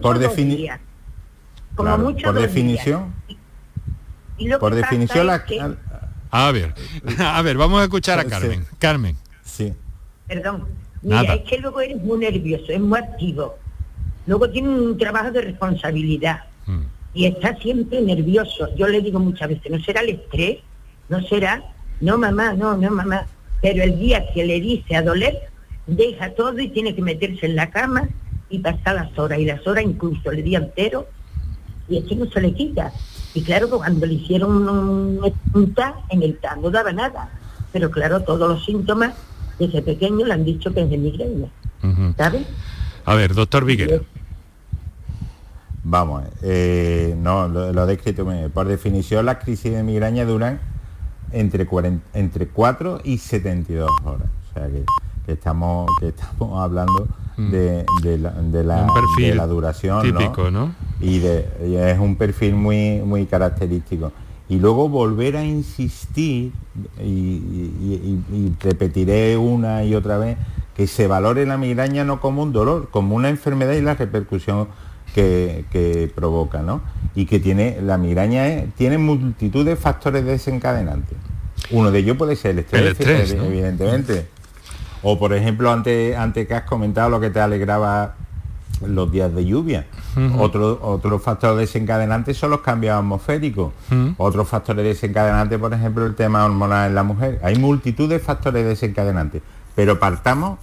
[0.00, 0.80] por, definición
[1.76, 3.14] por definición.
[4.60, 5.44] por definición la...
[6.30, 6.74] A ver,
[7.18, 8.66] a ver, vamos a escuchar a Carmen.
[8.78, 9.16] Carmen.
[9.44, 9.72] Sí.
[10.26, 10.66] Perdón.
[11.02, 13.56] Mira, es que luego eres muy nervioso, es muy activo.
[14.26, 16.44] Luego tiene un trabajo de responsabilidad.
[16.66, 16.82] Mm.
[17.12, 18.74] Y está siempre nervioso.
[18.74, 20.58] Yo le digo muchas veces, ¿no será el estrés?
[21.08, 21.62] ¿No será?
[22.00, 23.26] No mamá, no, no mamá.
[23.62, 25.34] Pero el día que le dice a doler,
[25.86, 28.08] deja todo y tiene que meterse en la cama
[28.50, 29.38] y pasar las horas.
[29.38, 31.06] Y las horas incluso el día entero.
[31.88, 32.92] Y así no se le quita.
[33.34, 35.74] Y claro que cuando le hicieron un, un,
[36.10, 37.30] en el TAC no daba nada.
[37.72, 39.14] Pero claro, todos los síntomas
[39.58, 41.48] desde pequeño le han dicho que es de migraña.
[42.16, 42.46] ¿Sabes?
[43.04, 44.00] A ver, doctor Viguera.
[45.82, 50.58] Vamos, eh, no, lo, lo descrito por definición las crisis de migraña duran
[51.34, 51.66] entre,
[52.14, 54.28] entre 4 y 72 horas.
[54.50, 54.68] O sea
[55.26, 57.50] que, estamos, que estamos hablando mm.
[57.50, 57.84] de,
[58.18, 58.64] la, de,
[59.34, 60.02] la, duración.
[60.02, 60.74] Típico, ¿no?
[61.00, 64.12] Y, de, es un perfil muy, muy característico.
[64.48, 66.52] Y luego volver a insistir,
[67.02, 70.36] y repetiré una y otra vez,
[70.74, 74.68] que se valore la migraña no como un dolor, como una enfermedad y la repercusión
[75.14, 76.82] que, provoca, ¿no?
[77.14, 81.16] Y que tiene, la migraña tiene multitud de factores desencadenantes.
[81.70, 84.26] Uno de ellos puede ser el estrés, evidentemente.
[85.02, 88.16] O por ejemplo, antes, antes que has comentado lo que te alegraba
[88.84, 89.86] los días de lluvia.
[90.38, 93.72] otro, otro factor desencadenante son los cambios atmosféricos.
[94.16, 97.40] Otros factores desencadenantes, por ejemplo, el tema hormonal en la mujer.
[97.42, 99.42] Hay multitud de factores desencadenantes.
[99.76, 100.58] Pero partamos,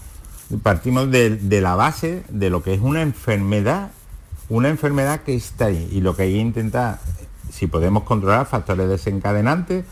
[0.62, 3.92] partimos de la base de lo que es una enfermedad
[4.52, 7.00] una enfermedad que está ahí y lo que hay que intentar,
[7.50, 9.86] si podemos controlar factores desencadenantes,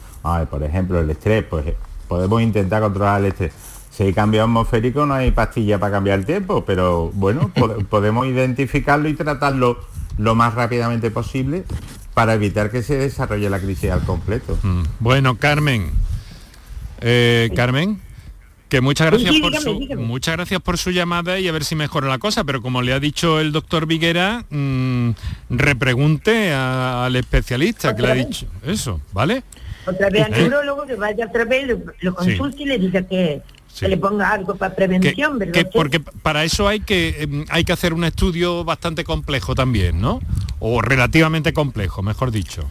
[0.50, 1.66] por ejemplo el estrés, pues
[2.10, 3.54] podemos intentar controlar el estrés.
[3.90, 7.52] Si hay cambio atmosférico no hay pastilla para cambiar el tiempo, pero bueno,
[7.90, 9.80] podemos identificarlo y tratarlo
[10.18, 11.64] lo más rápidamente posible
[12.14, 14.58] para evitar que se desarrolle la crisis al completo.
[14.62, 14.84] Mm.
[15.00, 15.90] Bueno, Carmen.
[17.00, 18.02] Eh, Carmen.
[18.70, 22.08] Que muchas gracias, por su, muchas gracias por su llamada y a ver si mejora
[22.08, 25.10] la cosa, pero como le ha dicho el doctor Viguera, mm,
[25.50, 29.42] repregunte al especialista que le ha dicho eso, ¿vale?
[29.88, 30.38] Otra vez al ¿Eh?
[30.38, 31.68] neurólogo que vaya otra vez,
[32.02, 33.42] lo, consulte y le diga que,
[33.82, 35.68] le ponga algo para prevención, ¿verdad?
[35.74, 40.20] porque para eso hay que, em, hay que hacer un estudio bastante complejo también, ¿no?
[40.60, 42.70] O relativamente complejo, mejor dicho.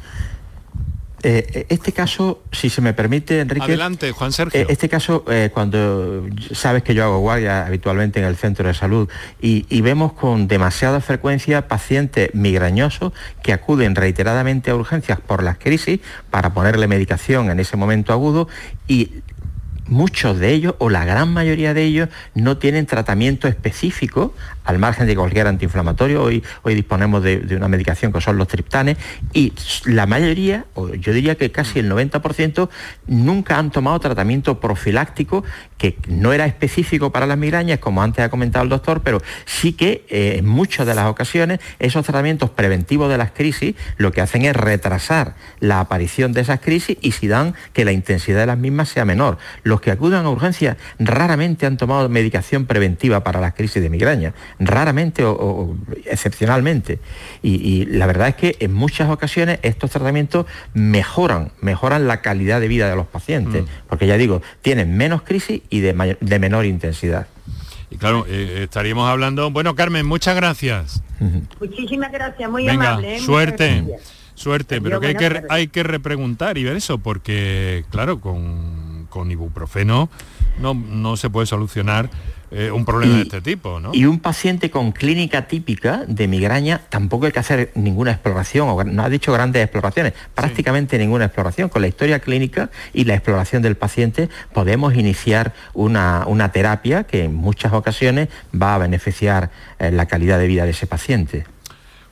[1.23, 3.65] Eh, este caso, si se me permite, Enrique.
[3.65, 4.61] Adelante, Juan Sergio.
[4.61, 8.75] Eh, este caso, eh, cuando sabes que yo hago guardia habitualmente en el centro de
[8.75, 9.09] salud
[9.41, 15.59] y, y, vemos con demasiada frecuencia pacientes migrañosos que acuden reiteradamente a urgencias por las
[15.59, 16.01] crisis
[16.31, 18.49] para ponerle medicación en ese momento agudo
[18.87, 19.23] y
[19.89, 24.35] muchos de ellos o la gran mayoría de ellos no tienen tratamiento específico
[24.69, 26.23] al margen de cualquier antiinflamatorio.
[26.23, 28.99] Hoy, hoy disponemos de, una medicación que son los triptanes
[29.33, 29.55] y
[29.87, 32.69] la mayoría, o yo diría que casi el 90%,
[33.07, 35.43] nunca han tomado tratamiento profiláctico
[35.79, 39.73] que no era específico para las migrañas, como antes ha comentado el doctor, pero sí
[39.73, 44.21] que eh, en muchas de las ocasiones esos tratamientos preventivos de las crisis lo que
[44.21, 48.47] hacen es retrasar la aparición de esas crisis y si dan que la intensidad de
[48.47, 49.39] las mismas sea menor.
[49.63, 54.35] Los que acuden a urgencias raramente han tomado medicación preventiva para las crisis de migraña
[54.59, 56.99] raramente o, excepcionalmente.
[57.43, 62.69] Y, la verdad es que en muchas ocasiones estos tratamientos mejoran, mejoran la calidad de
[62.69, 63.89] vida de los pacientes, mm.
[63.89, 67.27] porque ya digo, tienen menos crisis y de, de menor intensidad.
[67.91, 69.51] Y claro, eh, estaríamos hablando...
[69.51, 71.03] Bueno, Carmen, muchas gracias.
[71.59, 73.17] Muchísimas gracias, muy amable.
[73.17, 73.21] ¿eh?
[73.21, 73.85] Suerte.
[74.35, 79.33] Suerte, pero que hay, que hay que repreguntar y ver eso, porque claro, con, con
[79.33, 80.09] ibuprofeno
[80.61, 82.09] no, no se puede solucionar
[82.51, 83.91] eh, un problema de este tipo, ¿no?
[83.93, 88.85] Y un paciente con clínica típica de migraña tampoco hay que hacer ninguna exploración, o
[88.85, 91.69] no ha dicho grandes exploraciones, prácticamente ninguna exploración.
[91.69, 97.35] Con la historia clínica y la exploración del paciente podemos iniciar una, terapia que en
[97.35, 101.45] muchas ocasiones va a beneficiar eh, la calidad de vida de ese paciente.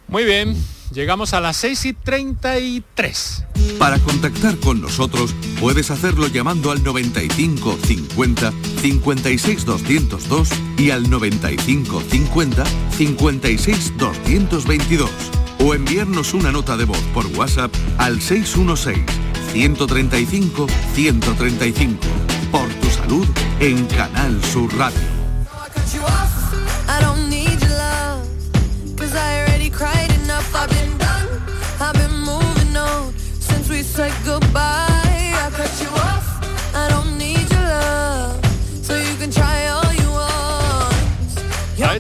[0.09, 0.57] Muy bien.
[0.93, 3.45] Llegamos a las 6 y 33.
[3.79, 12.03] Para contactar con nosotros puedes hacerlo llamando al 95 50 56 202 y al 95
[12.09, 12.65] 50
[12.97, 15.11] 56 222
[15.59, 19.05] o enviarnos una nota de voz por WhatsApp al 616
[19.53, 21.99] 135 135
[22.53, 23.27] por tu salud
[23.61, 25.01] en Canal Sur Radio.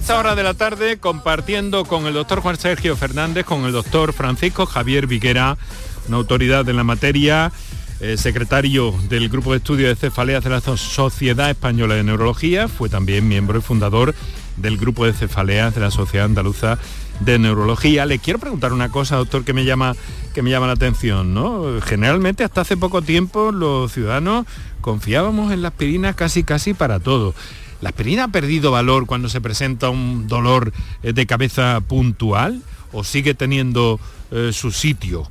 [0.06, 4.12] Esta hora de la tarde compartiendo con el doctor Juan Sergio Fernández, con el doctor
[4.12, 5.58] Francisco Javier Viguera,
[6.06, 7.50] una autoridad en la materia,
[7.98, 12.88] eh, secretario del Grupo de Estudios de Cefaleas de la Sociedad Española de Neurología, fue
[12.88, 14.14] también miembro y fundador
[14.56, 16.78] del Grupo de Cefaleas de la Sociedad Andaluza
[17.18, 18.06] de neurología.
[18.06, 19.96] Le quiero preguntar una cosa, doctor, que me llama,
[20.34, 21.80] que me llama la atención, ¿no?
[21.82, 24.46] Generalmente hasta hace poco tiempo los ciudadanos
[24.80, 27.34] confiábamos en la aspirina casi casi para todo.
[27.80, 32.62] ¿La aspirina ha perdido valor cuando se presenta un dolor eh, de cabeza puntual
[32.92, 35.28] o sigue teniendo eh, su sitio?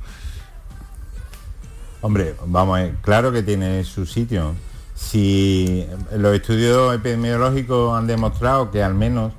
[2.00, 4.54] Hombre, vamos, claro que tiene su sitio.
[4.94, 5.84] Si
[6.16, 9.32] los estudios epidemiológicos han demostrado que al menos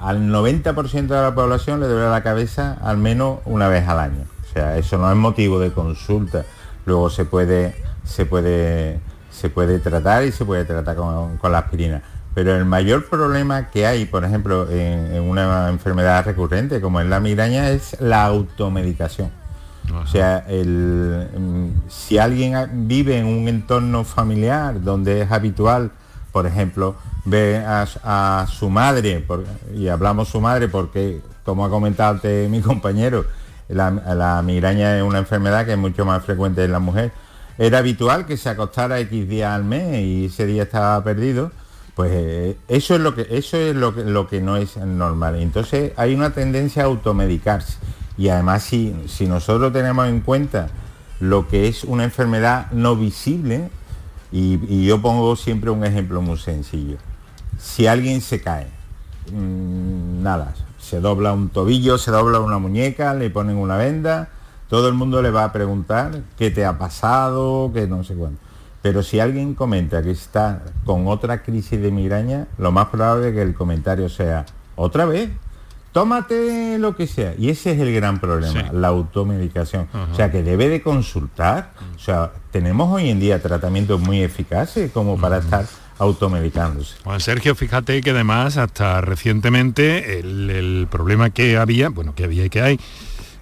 [0.00, 4.24] al 90% de la población le duele la cabeza al menos una vez al año.
[4.42, 6.44] O sea, eso no es motivo de consulta.
[6.84, 12.02] Luego se puede, se puede, se puede tratar y se puede tratar con, la aspirina.
[12.36, 17.18] Pero el mayor problema que hay, por ejemplo, en, una enfermedad recurrente como es la
[17.18, 19.30] migraña, es la automedicación.
[19.94, 20.44] O sea,
[21.88, 25.92] si alguien vive en un entorno familiar donde es habitual,
[26.30, 29.24] por ejemplo, ve a, su madre,
[29.74, 32.20] y hablamos su madre porque, como ha comentado
[32.50, 33.24] mi compañero,
[33.70, 37.12] la, migraña es una enfermedad que es mucho más frecuente en la mujer.
[37.56, 41.50] Era habitual que se acostara X días al mes y ese día estaba perdido.
[41.96, 45.36] Pues eh, eso es lo que eso es lo que, lo que no es normal.
[45.36, 47.78] Entonces hay una tendencia a automedicarse.
[48.16, 50.68] Y además si, si nosotros tenemos en cuenta
[51.18, 53.70] lo que es una enfermedad no visible,
[54.30, 56.98] y yo pongo siempre un ejemplo muy sencillo
[57.58, 58.66] si alguien se cae,
[59.32, 64.28] mm, nada, se dobla un tobillo, se dobla una muñeca, le ponen una venda,
[64.68, 68.40] todo el mundo le va a preguntar qué te ha pasado, qué no sé cuánto.
[68.86, 73.34] Pero si alguien comenta que está con otra crisis de migraña, lo más probable es
[73.34, 74.46] que el comentario sea,
[74.76, 75.28] otra vez,
[75.90, 77.34] tómate lo que sea.
[77.36, 79.88] Y ese es el gran problema, la automedicación.
[80.12, 81.72] O sea, que debe de consultar.
[81.96, 85.66] O sea, tenemos hoy en día tratamientos muy eficaces como para estar
[85.98, 86.94] automedicándose.
[87.02, 92.50] Juan Sergio, fíjate que además hasta recientemente el, problema que había, bueno, que había y
[92.50, 92.80] que hay,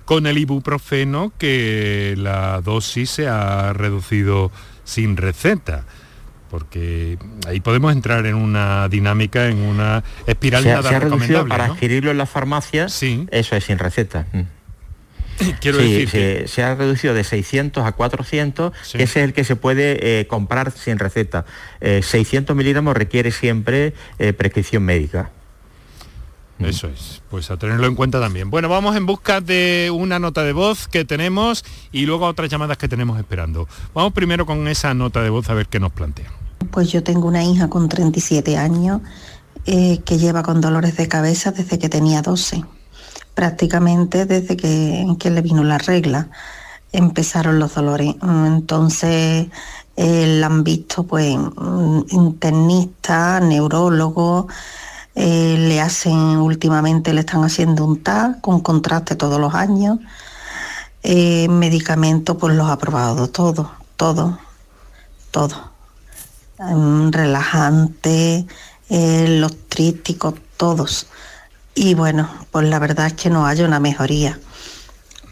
[0.07, 4.51] con el ibuprofeno, que la dosis se ha reducido
[4.85, 5.85] sin receta
[6.55, 7.19] porque
[7.49, 12.13] ahí podemos entrar en una dinámica, en una espiral se, nada se ha para adquirirlo
[12.13, 13.27] en las farmacias, sí.
[13.33, 14.27] eso es sin receta.
[14.33, 14.43] Mm.
[15.61, 20.21] Quiero decir se, ha reducido de 600 a 400, ese es el que se puede
[20.21, 21.45] eh, comprar sin receta.
[21.81, 25.31] 600 eh, miligramos requiere siempre eh, prescripción médica.
[26.59, 26.65] Mm.
[26.67, 28.51] Eso es, pues a tenerlo en cuenta también.
[28.51, 32.79] Bueno, vamos en busca de una nota de voz que tenemos y luego otras llamadas
[32.79, 33.69] que tenemos esperando.
[33.93, 36.31] Vamos primero con esa nota de voz a ver qué nos plantea.
[36.71, 39.01] Pues yo tengo una hija con 37 años
[39.65, 42.65] que lleva con dolores de cabeza desde que tenía 12
[43.35, 46.29] prácticamente desde que, le vino la regla
[46.93, 48.15] empezaron los dolores.
[48.23, 49.49] Entonces
[49.97, 51.37] eh, la han visto pues
[52.09, 54.47] internista, neurólogo,
[55.15, 59.99] eh, le hacen últimamente le están haciendo un TAC con contraste todos los años.
[61.03, 64.39] Eh, medicamentos pues los ha probado todo, todo,
[65.31, 65.73] todo.
[66.59, 68.47] Mm, relajante,
[68.89, 71.09] los trísticos, todos
[71.75, 74.39] y bueno, pues la verdad es que no hay una mejoría.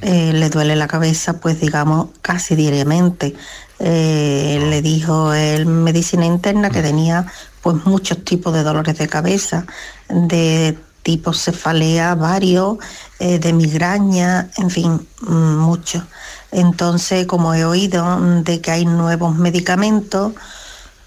[0.02, 3.34] Eh, le duele la cabeza, pues digamos, casi diariamente.
[3.78, 7.26] Eh, le dijo el medicina interna que tenía
[7.62, 9.64] pues muchos tipos de dolores de cabeza,
[10.08, 12.78] de tipo cefalea, varios,
[13.20, 16.02] eh, de migraña, en fin, mm, muchos.
[16.50, 20.32] Entonces, como he oído de que hay nuevos medicamentos,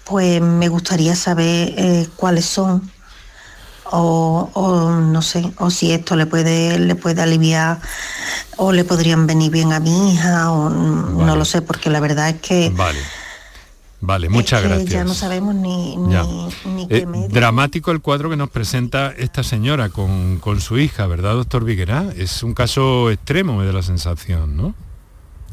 [0.04, 2.90] pues me gustaría saber cuáles son
[3.90, 7.80] o, no sé, o si esto le puede, le puede aliviar
[8.56, 12.30] o le podrían venir bien a mi hija, o no lo sé, porque la verdad
[12.30, 12.70] es que...
[12.70, 12.98] Vale.
[14.00, 14.90] Vale, muchas gracias.
[14.90, 19.88] Ya no sabemos ni, ni, qué eh, Dramático el cuadro que nos presenta esta señora
[19.88, 22.12] con, con su hija, ¿verdad, doctor Viguera?
[22.16, 24.74] Es un caso extremo, de la sensación, ¿no?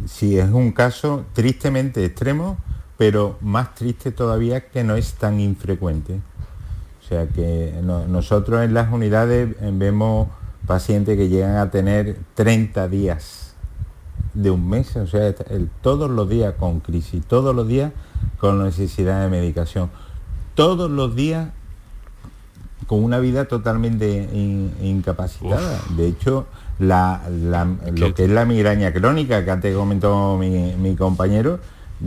[0.05, 2.57] Sí, es un caso tristemente extremo,
[2.97, 6.19] pero más triste todavía que no es tan infrecuente.
[7.03, 10.29] O sea que nosotros en las unidades eh, vemos
[10.65, 13.55] pacientes que llegan a tener 30 días
[14.33, 15.35] de un mes, o sea,
[15.81, 17.91] todos los días con crisis, todos los días
[18.39, 19.91] con necesidad de medicación,
[20.55, 21.49] todos los días
[22.87, 24.29] con una vida totalmente
[24.81, 25.81] incapacitada.
[25.97, 26.47] De hecho,
[26.79, 31.59] lo que es la migraña crónica que antes comentó mi compañero,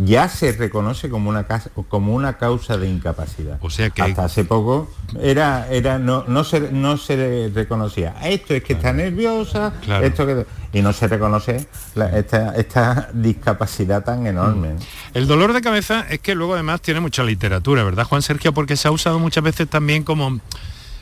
[0.05, 1.47] ya se reconoce como una,
[1.89, 3.59] como una causa de incapacidad.
[3.63, 4.91] O sea que hasta hace poco
[5.21, 8.15] era, era no, no, se, no se reconocía.
[8.23, 9.73] Esto es que está nerviosa,
[10.03, 11.67] esto que y no se reconoce
[12.15, 14.75] esta, discapacidad tan enorme.
[14.75, 14.79] Mm.
[15.15, 18.53] El dolor de cabeza es que luego además tiene mucha literatura, ¿verdad, Juan Sergio?
[18.53, 20.39] Porque se ha usado muchas veces también como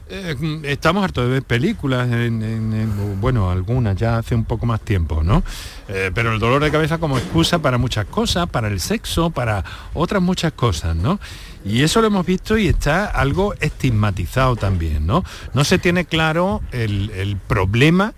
[0.08, 5.22] eh, estamos hartos de ver películas, en, bueno, algunas ya hace un poco más tiempo,
[5.22, 5.42] ¿no?
[5.88, 9.64] Eh, pero el dolor de cabeza como excusa para muchas cosas, para el sexo, para
[9.94, 11.20] otras muchas cosas, ¿no?
[11.64, 15.24] Y eso lo hemos visto y está algo estigmatizado también, ¿no?
[15.54, 18.12] No se tiene claro el problema,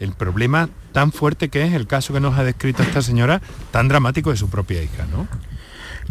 [0.00, 3.88] el problema tan fuerte que es el caso que nos ha descrito esta señora, tan
[3.88, 5.28] dramático de su propia hija, ¿no?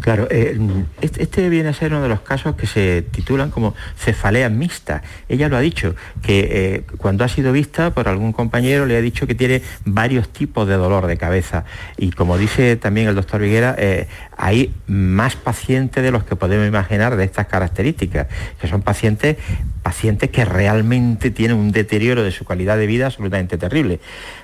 [0.00, 0.56] Claro, eh,
[1.00, 5.02] este, viene a ser uno de los casos que se titulan como cefalea mixta.
[5.28, 9.00] Ella lo ha dicho, que eh, cuando ha sido vista por algún compañero le ha
[9.00, 11.64] dicho que tiene varios tipos de dolor de cabeza.
[11.96, 16.68] Y como dice también el doctor Viguera, eh, hay más pacientes de los que podemos
[16.68, 18.28] imaginar de estas características,
[18.60, 19.36] que son pacientes,
[19.82, 23.98] pacientes que realmente tienen un deterioro de su calidad de vida absolutamente terrible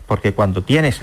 [0.06, 1.00] porque cuando tienes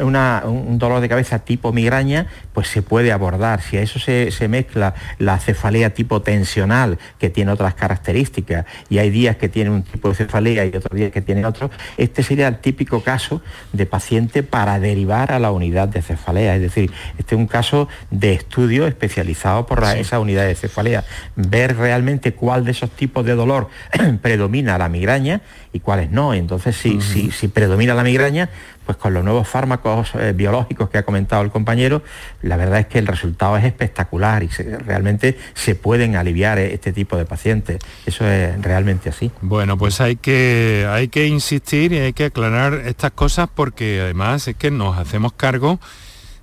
[0.00, 3.60] un dolor de cabeza tipo migraña, pues se puede abordar.
[3.62, 9.10] Si a eso se, mezcla la cefalea tipo tensional, que tiene otras características, y hay
[9.10, 12.48] días que tiene un tipo de cefalea y otros días que tiene otro, este sería
[12.48, 13.42] el típico caso
[13.72, 16.56] de paciente para derivar a la unidad de cefalea.
[16.56, 21.04] Es decir, este es un caso de estudio especializado por esa unidad de cefalea.
[21.36, 23.68] Ver realmente cuál de esos tipos de dolor
[24.22, 25.40] predomina la migraña
[25.72, 26.34] y cuáles no.
[26.34, 28.43] Entonces, si, si, predomina la migraña,
[28.86, 32.02] pues con los nuevos fármacos eh, biológicos que ha comentado el compañero,
[32.42, 36.92] la verdad es que el resultado es espectacular y realmente se pueden aliviar eh, este
[36.92, 37.78] tipo de pacientes.
[38.06, 39.30] Eso es realmente así.
[39.40, 44.46] Bueno, pues hay que, hay que insistir y hay que aclarar estas cosas porque además
[44.48, 45.80] es que nos hacemos cargo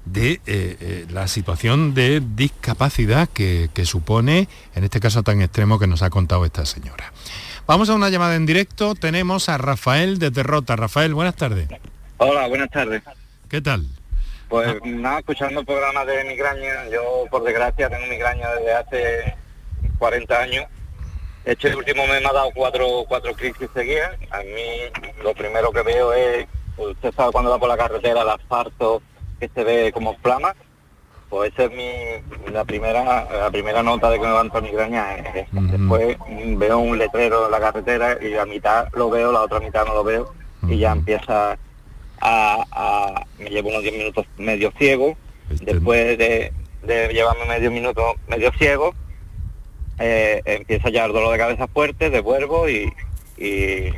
[0.05, 6.01] de eh, la situación de discapacidad que, supone, en este caso tan extremo que nos
[6.01, 7.13] ha contado esta señora.
[7.67, 8.95] Vamos a una llamada en directo.
[8.95, 10.75] Tenemos a Rafael de Derrota.
[10.75, 11.69] Rafael, buenas tardes.
[12.23, 13.01] Hola, buenas tardes.
[13.49, 13.83] ¿Qué tal?
[14.47, 16.87] Pues nada, escuchando el programa de migraña.
[16.91, 19.35] Yo, por desgracia, tengo migraña desde hace
[19.97, 20.65] 40 años.
[21.45, 24.11] Este último mes me ha dado cuatro, cuatro crisis seguidas.
[24.29, 26.45] A mí lo primero que veo es,
[26.77, 29.01] usted sabe cuando va por la carretera, el asfalto
[29.39, 30.53] que se ve como flama
[31.27, 35.15] pues esa es mi, la primera la primera nota de que me levanto migraña.
[35.49, 39.85] Después veo un letrero en la carretera y la mitad lo veo, la otra mitad
[39.85, 40.33] no lo veo
[40.67, 41.57] y ya empieza
[42.21, 45.17] a, me llevo unos 10 minutos medio ciego.
[45.49, 46.51] Después de,
[46.83, 48.93] llevarme medio minuto medio ciego,
[49.99, 52.91] eh, empieza ya el dolor de cabeza fuerte, devuelvo y,
[53.37, 53.93] y,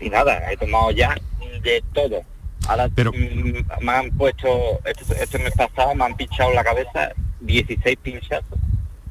[0.00, 1.14] y nada, he tomado ya
[1.62, 2.22] de todo
[2.66, 3.12] Ahora Pero...
[3.12, 8.58] Me han puesto, este, este, mes pasado me han pinchado la cabeza 16 pinchazos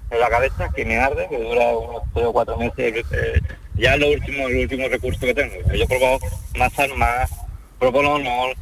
[0.09, 3.05] en la cabeza que me arde, que dura unos 3 o 4 meses.
[3.11, 3.41] Eh,
[3.75, 5.55] ya es lo último, el último recurso que tengo.
[5.73, 6.19] Yo he probado
[6.57, 7.31] más armas,
[7.79, 8.55] proponolol.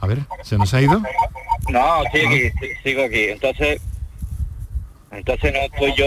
[0.00, 1.02] A ver, ¿se nos ha ido?
[1.68, 2.50] No, sigo aquí,
[2.82, 3.24] sigo aquí.
[3.24, 3.82] Entonces,
[5.10, 6.06] entonces no estoy yo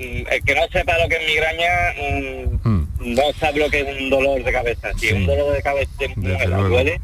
[0.00, 2.88] Mm, el que no sepa lo que es migraña mm, hmm.
[3.00, 4.88] no sabe lo que es un dolor de cabeza.
[4.96, 7.00] Si un dolor de cabeza duele,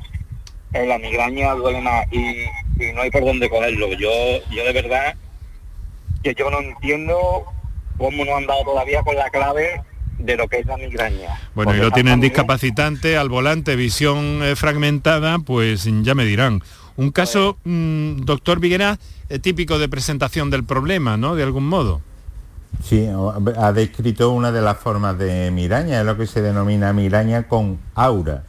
[0.73, 2.47] en la migraña duele más y,
[2.95, 3.93] no hay por dónde cogerlo.
[3.93, 4.11] Yo,
[4.51, 5.15] yo de verdad
[6.23, 7.45] que yo no entiendo
[7.99, 9.83] cómo no han dado todavía con la clave
[10.19, 11.39] de lo que es la migraña.
[11.55, 16.62] Bueno, y lo tienen discapacitante, al volante, visión eh, fragmentada, pues ya me dirán.
[16.97, 18.99] Un caso, pues mm, doctor Viguera,
[19.29, 21.35] eh, típico de presentación del problema, ¿no?
[21.35, 22.01] De algún modo.
[22.83, 23.09] Sí,
[23.57, 27.79] ha descrito una de las formas de migraña, es lo que se denomina migraña con
[27.95, 28.45] aura,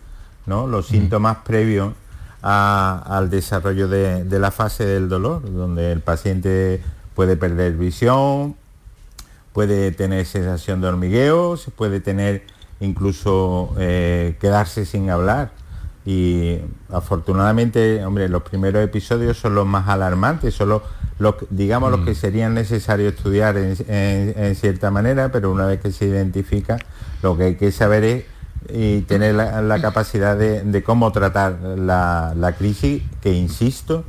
[0.46, 0.68] ¿no?
[0.68, 1.94] Los síntomas previos
[2.42, 6.82] al desarrollo de, la fase del dolor, donde el paciente
[7.16, 8.56] puede perder visión,
[9.58, 12.44] puede tener sensación de hormigueo, se puede tener
[12.80, 15.50] incluso eh, quedarse sin hablar.
[16.06, 16.60] Y
[16.94, 20.84] afortunadamente, hombre, los primeros episodios son los más alarmantes, son los
[21.50, 22.16] digamos, lo que mm.
[22.16, 26.78] serían necesarios estudiar en, cierta manera, pero una vez que se identifica,
[27.24, 28.26] lo que hay que saber es
[28.72, 34.04] y tener la, capacidad de, cómo tratar la, crisis, que insisto,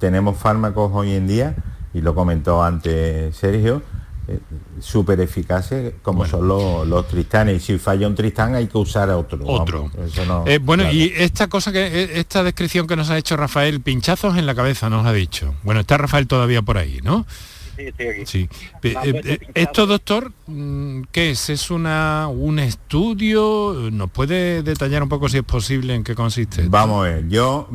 [0.00, 1.54] tenemos fármacos hoy en día,
[1.94, 3.80] y lo comentó antes Sergio,
[4.80, 7.56] súper eficaces como son los, los, tristanes.
[7.56, 9.90] Y si falla un tristán hay que usar otro otro.
[10.46, 14.36] Eh, bueno y esta cosa que eh, esta descripción que nos ha hecho Rafael pinchazos
[14.36, 15.54] en la cabeza nos ha dicho.
[15.62, 17.26] Bueno está Rafael todavía por ahí no
[17.78, 18.48] Sí, sí.
[19.54, 21.48] esto, doctor, mm, ¿qué es?
[21.48, 23.88] ¿Es una, un estudio?
[23.92, 26.66] ¿Nos puede detallar un poco si es posible en qué consiste?
[26.68, 27.68] Vamos a ver, yo,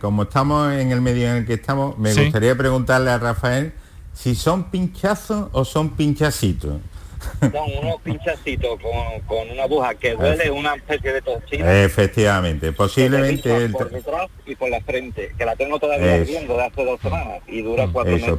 [0.00, 3.72] como estamos en el medio en el que estamos, me gustaría preguntarle a Rafael
[4.12, 6.80] si son pinchazos o son pinchacitos.
[7.40, 8.80] Son unos pinchacitos
[9.26, 11.82] con, una aguja que duele una especie de toxina.
[11.82, 13.68] Efectivamente, posiblemente...
[13.68, 17.42] Por detrás y por la frente, que la tengo todavía viendo de hace dos semanas
[17.46, 18.38] y dura cuatro meses,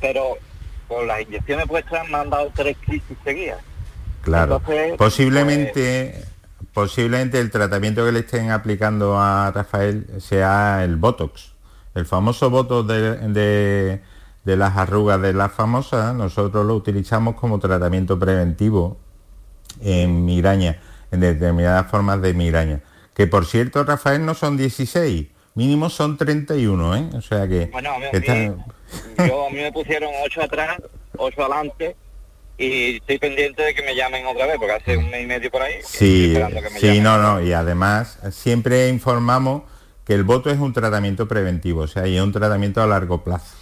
[0.00, 0.38] pero
[0.86, 3.58] con las inyecciones puestas me han dado tres crisis seguidas.
[4.22, 4.62] Claro,
[4.96, 6.12] posiblemente...
[6.14, 6.30] Pues,
[6.72, 11.52] posiblemente el tratamiento que le estén aplicando a Rafael sea el Botox.
[11.94, 14.00] El famoso Botox de, de
[14.44, 18.96] las arrugas de la famosa, nosotros lo utilizamos como tratamiento preventivo
[19.80, 20.80] en migraña,
[21.10, 22.80] en determinadas formas de migraña.
[23.14, 27.10] Que por cierto, Rafael, no son 16, mínimo son 31, ¿eh?
[27.14, 27.66] O sea que...
[27.66, 28.06] Bueno, a mí,
[29.18, 30.78] yo, a mí me pusieron 8 atrás,
[31.16, 31.96] 8 adelante,
[32.56, 35.50] y estoy pendiente de que me llamen otra vez, porque hace un mes y medio
[35.50, 35.76] por ahí.
[35.82, 36.36] Sí,
[36.78, 39.62] sí, no, no, y además siempre informamos
[40.10, 43.22] que el voto es un tratamiento preventivo, o sea, y es un tratamiento a largo
[43.22, 43.54] plazo.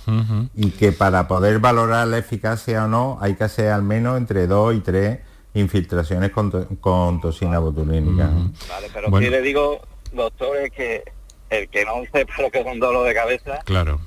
[0.55, 4.47] Y que para poder valorar la eficacia o no, hay que hacer al menos entre
[4.47, 5.19] dos y tres
[5.53, 8.31] infiltraciones con, toxina botulínica.
[8.67, 11.05] Vale, pero si le digo, doctor, es que
[11.51, 13.59] el que no sepa lo que es un dolor de cabeza...
[13.67, 14.01] Claro.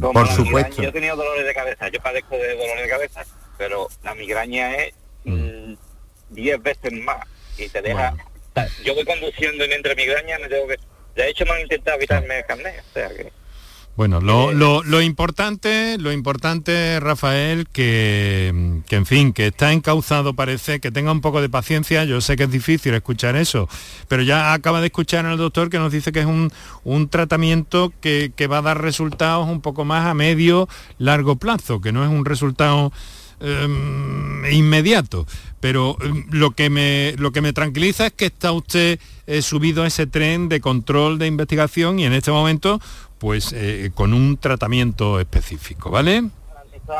[0.00, 0.82] Por supuesto.
[0.82, 3.24] yo he tenido dolores de cabeza, yo padezco de dolores de cabeza,
[3.56, 7.24] pero la migraña es 10 mm, veces más
[7.56, 8.16] y te deja...
[8.84, 10.76] Yo voy conduciendo y entre migrañas me tengo que
[11.18, 13.32] de hecho, me han intentado quitarme el carnet, o sea que...
[13.96, 20.78] Bueno, lo, lo, importante, lo importante, Rafael, que, que, en fin, que está encauzado parece,
[20.78, 23.68] que tenga un poco de paciencia, yo sé que es difícil escuchar eso,
[24.06, 26.52] pero ya acaba de escuchar al doctor que nos dice que es un,
[26.84, 31.80] un tratamiento que, que, va a dar resultados un poco más a medio, largo plazo,
[31.80, 32.92] que no es un resultado
[33.40, 35.26] Em, inmediato.
[35.60, 39.82] Pero em, lo, que me, lo que me tranquiliza es que está usted eh, subido
[39.82, 42.80] a ese tren de control de investigación y en este momento,
[43.18, 46.24] pues eh, con un tratamiento específico, ¿vale?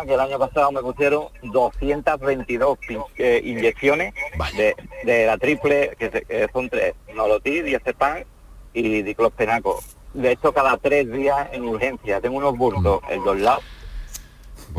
[0.07, 2.79] que el año pasado me pusieron 222
[3.17, 4.13] eh, inyecciones
[5.05, 8.19] de, la triple, que, son tres, nolotil, diazepam
[8.75, 9.81] y diclospenaco.
[10.13, 12.21] De hecho, cada tres días en urgencia.
[12.21, 13.65] Tengo unos burtos en dos lados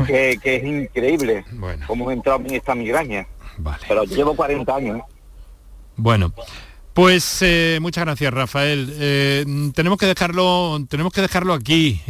[0.06, 1.86] que, es increíble bueno.
[1.86, 3.26] cómo he entrado en esta migraña.
[3.88, 4.98] Pero llevo 40 años.
[4.98, 5.02] ¿eh?
[5.96, 6.32] Bueno.
[6.92, 8.92] Pues eh, muchas gracias Rafael.
[8.98, 9.44] Eh,
[9.74, 12.00] tenemos que dejarlo, tenemos que dejarlo aquí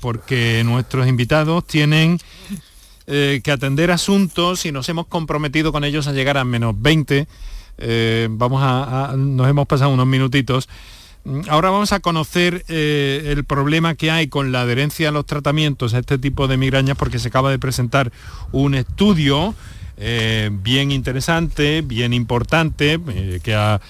[0.00, 2.18] porque nuestros invitados tienen
[3.06, 7.28] que atender asuntos y nos hemos comprometido con ellos a llegar a menos 20.
[8.30, 10.68] vamos a, nos hemos pasado unos minutitos.
[11.48, 15.94] Ahora vamos a conocer eh, el problema que hay con la adherencia a los tratamientos
[15.94, 18.12] a este tipo de migrañas porque se acaba de presentar
[18.52, 19.54] un estudio
[19.96, 23.80] eh, bien interesante, bien importante, eh, que ha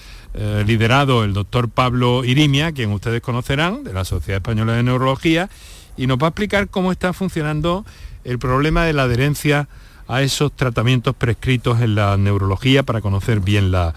[0.65, 5.49] liderado el doctor Pablo Irimia, quien ustedes conocerán, de la Sociedad Española de Neurología,
[5.95, 7.85] y nos va a explicar cómo está funcionando
[8.25, 9.69] el problema de la adherencia
[10.09, 13.93] a esos tratamientos prescritos en la neurología para conocer bien la,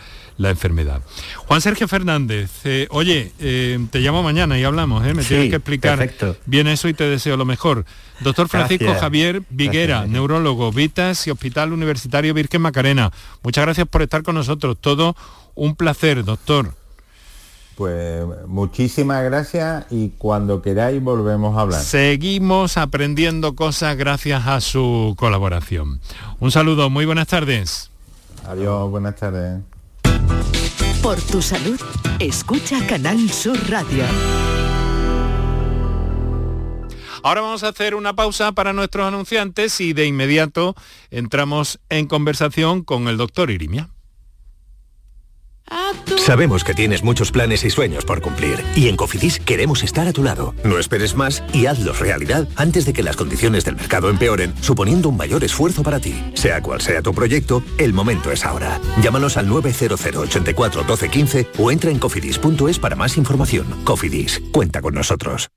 [0.51, 1.03] enfermedad.
[1.37, 5.13] Juan Sergio Fernández, eh, oye, eh, te llamo mañana y hablamos, ¿eh?
[5.13, 6.11] me tienes que explicar
[6.47, 7.85] bien eso y te deseo lo mejor.
[8.21, 13.13] Doctor Francisco Javier Viguera, neurólogo, Vitas y Hospital Universitario Virgen Macarena.
[13.43, 14.77] Muchas gracias por estar con nosotros.
[14.81, 15.17] Todo
[15.55, 16.75] un placer, doctor.
[17.79, 21.81] Pues muchísimas gracias y cuando queráis volvemos a hablar.
[21.81, 26.01] Seguimos aprendiendo cosas gracias a su colaboración.
[26.41, 27.91] Un saludo, muy buenas tardes.
[28.49, 29.61] Adiós, buenas tardes.
[31.03, 31.81] Por tu salud,
[32.19, 34.05] escucha Canal Sur Radio.
[37.23, 40.75] Ahora vamos a hacer una pausa para nuestros anunciantes y de inmediato
[41.11, 43.89] entramos en conversación con el doctor Irimia.
[46.17, 50.13] Sabemos que tienes muchos planes y sueños por cumplir y en Cofidis queremos estar a
[50.13, 50.55] tu lado.
[50.65, 55.09] No esperes más y hazlos realidad antes de que las condiciones del mercado empeoren, suponiendo
[55.09, 56.15] un mayor esfuerzo para ti.
[56.35, 58.81] Sea cual sea tu proyecto, el momento es ahora.
[59.03, 63.67] Llámanos al 900 84 12 15 o entra en cofidis.es para más información.
[63.85, 65.49] Cofidis, cuenta con nosotros.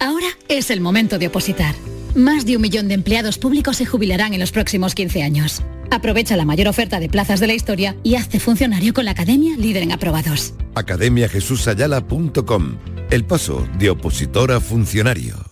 [0.00, 1.74] Ahora es el momento de opositar.
[2.14, 5.62] Más de un millón de empleados públicos se jubilarán en los próximos 15 años.
[5.92, 9.58] Aprovecha la mayor oferta de plazas de la historia y hazte funcionario con la Academia
[9.58, 10.54] Líder en Aprobados.
[10.74, 12.78] academiajesusayala.com
[13.10, 15.51] El paso de opositor a funcionario.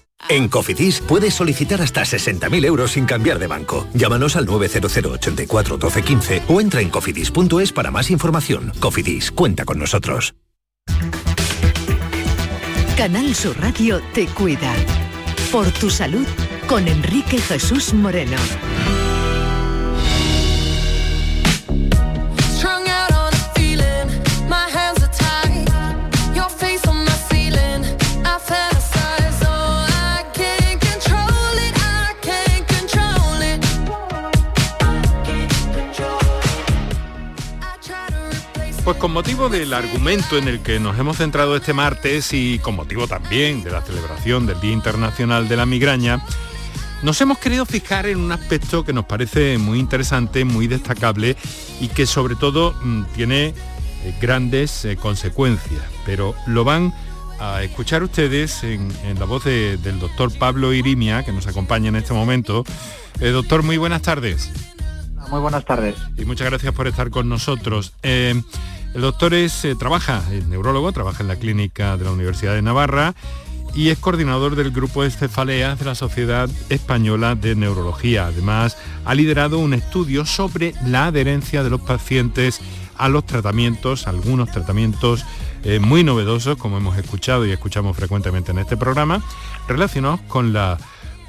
[0.29, 3.87] En Cofidis puedes solicitar hasta 60.000 euros sin cambiar de banco.
[3.93, 8.71] Llámanos al 900 84 12 15 o entra en cofidis.es para más información.
[8.79, 10.33] Cofidis, cuenta con nosotros.
[12.97, 14.73] Canal Sur Radio te cuida.
[15.51, 16.27] Por tu salud
[16.67, 18.37] con Enrique Jesús Moreno.
[39.01, 43.07] Con motivo del argumento en el que nos hemos centrado este martes y con motivo
[43.07, 46.23] también de la celebración del Día Internacional de la Migraña,
[47.01, 51.35] nos hemos querido fijar en un aspecto que nos parece muy interesante, muy destacable
[51.79, 53.53] y que sobre todo mm, tiene eh,
[54.21, 56.93] grandes eh, consecuencias, pero lo van
[57.39, 62.13] a escuchar ustedes en, la voz del doctor Pablo Irimia, que nos acompaña en este
[62.13, 62.63] momento.
[63.19, 64.51] Eh, doctor, muy buenas tardes.
[65.31, 65.95] Muy buenas tardes.
[66.17, 67.93] Y muchas gracias por estar con nosotros.
[68.93, 72.61] El doctor es, eh, trabaja, es neurólogo, trabaja en la clínica de la Universidad de
[72.61, 73.15] Navarra
[73.73, 78.27] y es coordinador del grupo de cefaleas de la Sociedad Española de Neurología.
[78.27, 82.59] Además, ha liderado un estudio sobre la adherencia de los pacientes
[82.97, 85.25] a los tratamientos, algunos tratamientos
[85.63, 89.23] eh, muy novedosos, como hemos escuchado y escuchamos frecuentemente en este programa,
[89.69, 90.77] relacionados con la,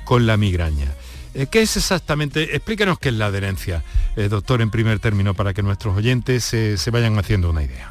[0.05, 0.93] con la migraña.
[1.35, 2.55] Eh, ¿Qué es exactamente?
[2.57, 3.83] Explícanos qué es la adherencia,
[4.16, 7.91] eh, doctor, en primer término, para que nuestros oyentes se vayan haciendo una idea.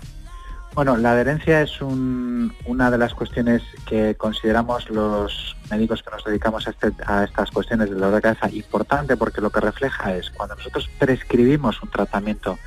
[0.74, 6.66] Bueno, la adherencia es una de las cuestiones que consideramos los médicos que nos dedicamos
[6.66, 10.30] a, este, a, estas cuestiones de dolor de cabeza importante porque lo que refleja es
[10.30, 12.58] cuando nosotros prescribimos un tratamiento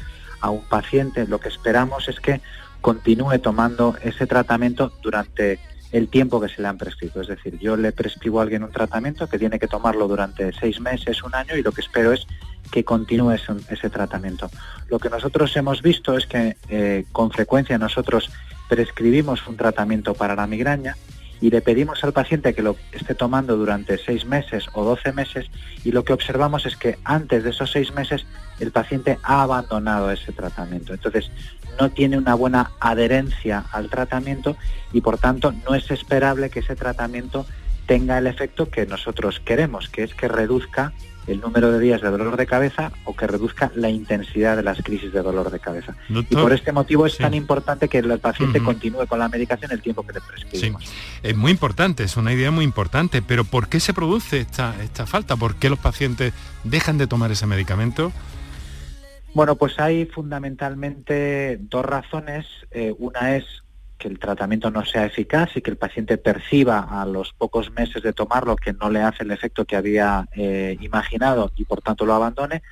[0.42, 2.42] a un paciente, lo que esperamos es que
[2.82, 5.58] continúe tomando ese tratamiento durante
[5.94, 7.20] el tiempo que se le han prescrito.
[7.20, 10.80] Es decir, yo le prescribo a alguien un tratamiento que tiene que tomarlo durante seis
[10.80, 12.26] meses, un año, y lo que espero es
[12.72, 14.50] que continúe ese, tratamiento.
[14.88, 18.28] Lo que nosotros hemos visto es que eh, con frecuencia nosotros
[18.68, 20.96] prescribimos un tratamiento para la migraña
[21.40, 25.50] y le pedimos al paciente que lo esté tomando durante seis meses o doce meses
[25.84, 28.26] y lo que observamos es que antes de esos seis meses
[28.60, 30.94] el paciente ha abandonado ese tratamiento.
[30.94, 31.30] Entonces,
[31.78, 34.56] no tiene una buena adherencia al tratamiento
[34.92, 37.46] y por tanto no es esperable que ese tratamiento
[37.86, 40.92] tenga el efecto que nosotros queremos, que es que reduzca
[41.26, 44.82] el número de días de dolor de cabeza o que reduzca la intensidad de las
[44.82, 45.96] crisis de dolor de cabeza.
[46.08, 49.82] y por este motivo es tan importante que el paciente continúe con la medicación el
[49.82, 50.84] tiempo que le prescribimos.
[51.22, 55.06] Es muy importante, es una idea muy importante, pero ¿por qué se produce esta, esta
[55.06, 55.36] falta?
[55.36, 56.32] ¿Por qué los pacientes
[56.64, 58.12] dejan de tomar ese medicamento?
[59.34, 62.46] Bueno, pues hay fundamentalmente dos razones.
[62.70, 63.63] Eh, una es
[63.98, 68.02] que el tratamiento no sea eficaz y que el paciente perciba a los pocos meses
[68.02, 72.04] de tomarlo que no le hace el efecto que había eh, imaginado y por tanto
[72.04, 72.62] lo abandone.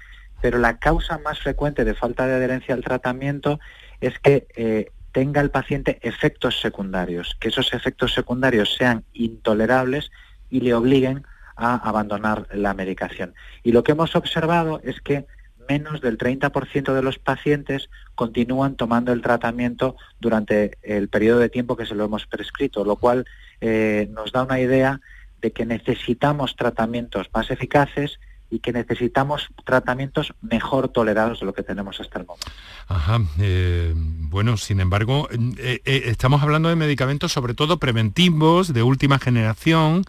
[0.40, 3.60] Pero la causa más frecuente de falta de adherencia al tratamiento
[4.00, 10.10] es que eh, tenga el paciente efectos secundarios, que esos efectos secundarios sean intolerables
[10.50, 11.24] y le obliguen
[11.56, 13.34] a abandonar la medicación.
[13.62, 15.26] Y lo que hemos observado es que
[15.72, 21.76] menos del 30% de los pacientes continúan tomando el tratamiento durante el periodo de tiempo
[21.76, 23.24] que se lo hemos prescrito, lo cual
[23.62, 25.00] eh, nos da una idea
[25.40, 28.20] de que necesitamos tratamientos más eficaces
[28.50, 32.48] y que necesitamos tratamientos mejor tolerados de lo que tenemos hasta el momento.
[32.88, 39.18] Ajá, eh, bueno, sin embargo, eh, estamos hablando de medicamentos sobre todo preventivos, de última
[39.18, 40.04] generación,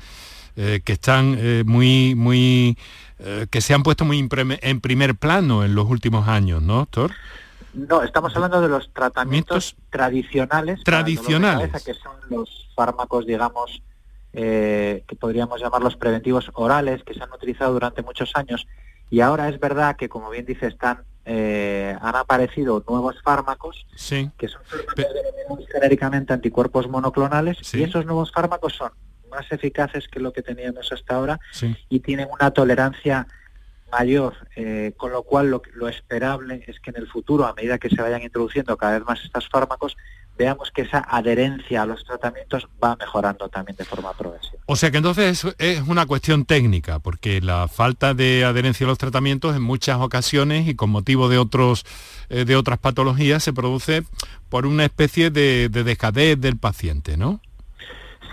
[0.55, 2.77] que están muy, muy
[3.19, 7.11] eh, que se han puesto muy en primer plano en los últimos años, ¿no, doctor?
[7.73, 10.83] No, estamos hablando de los tratamientos tradicionales.
[10.83, 11.71] Tradicionales.
[11.83, 13.81] que son los fármacos, digamos,
[14.31, 18.67] eh, que podríamos llamarlos preventivos orales, que se han utilizado durante muchos años.
[19.09, 23.85] Y ahora es verdad que, como bien dice, están, eh, han aparecido nuevos fármacos,
[24.37, 24.61] que son
[25.71, 28.91] genéricamente anticuerpos monoclonales, y esos nuevos fármacos son
[29.33, 31.39] más eficaces que lo que teníamos hasta ahora
[31.89, 33.27] y tienen una tolerancia
[33.91, 37.89] mayor, eh, con lo cual lo, esperable es que en el futuro, a medida que
[37.89, 39.95] se vayan introduciendo cada vez más estos fármacos,
[40.35, 44.63] veamos que esa adherencia a los tratamientos va mejorando también de forma progresiva.
[44.65, 48.97] O sea que entonces es una cuestión técnica, porque la falta de adherencia a los
[48.97, 51.85] tratamientos en muchas ocasiones y con motivo de otros
[52.29, 54.03] eh, de otras patologías se produce
[54.49, 57.41] por una especie de, de del paciente, ¿no?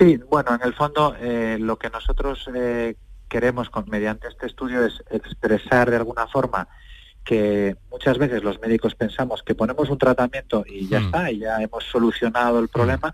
[0.01, 2.97] Sí, bueno, en el fondo eh, lo que nosotros eh,
[3.29, 6.69] queremos con, mediante este estudio es expresar de alguna forma
[7.23, 11.05] que muchas veces los médicos pensamos que ponemos un tratamiento y ya hmm.
[11.05, 12.69] está, y ya hemos solucionado el hmm.
[12.69, 13.13] problema,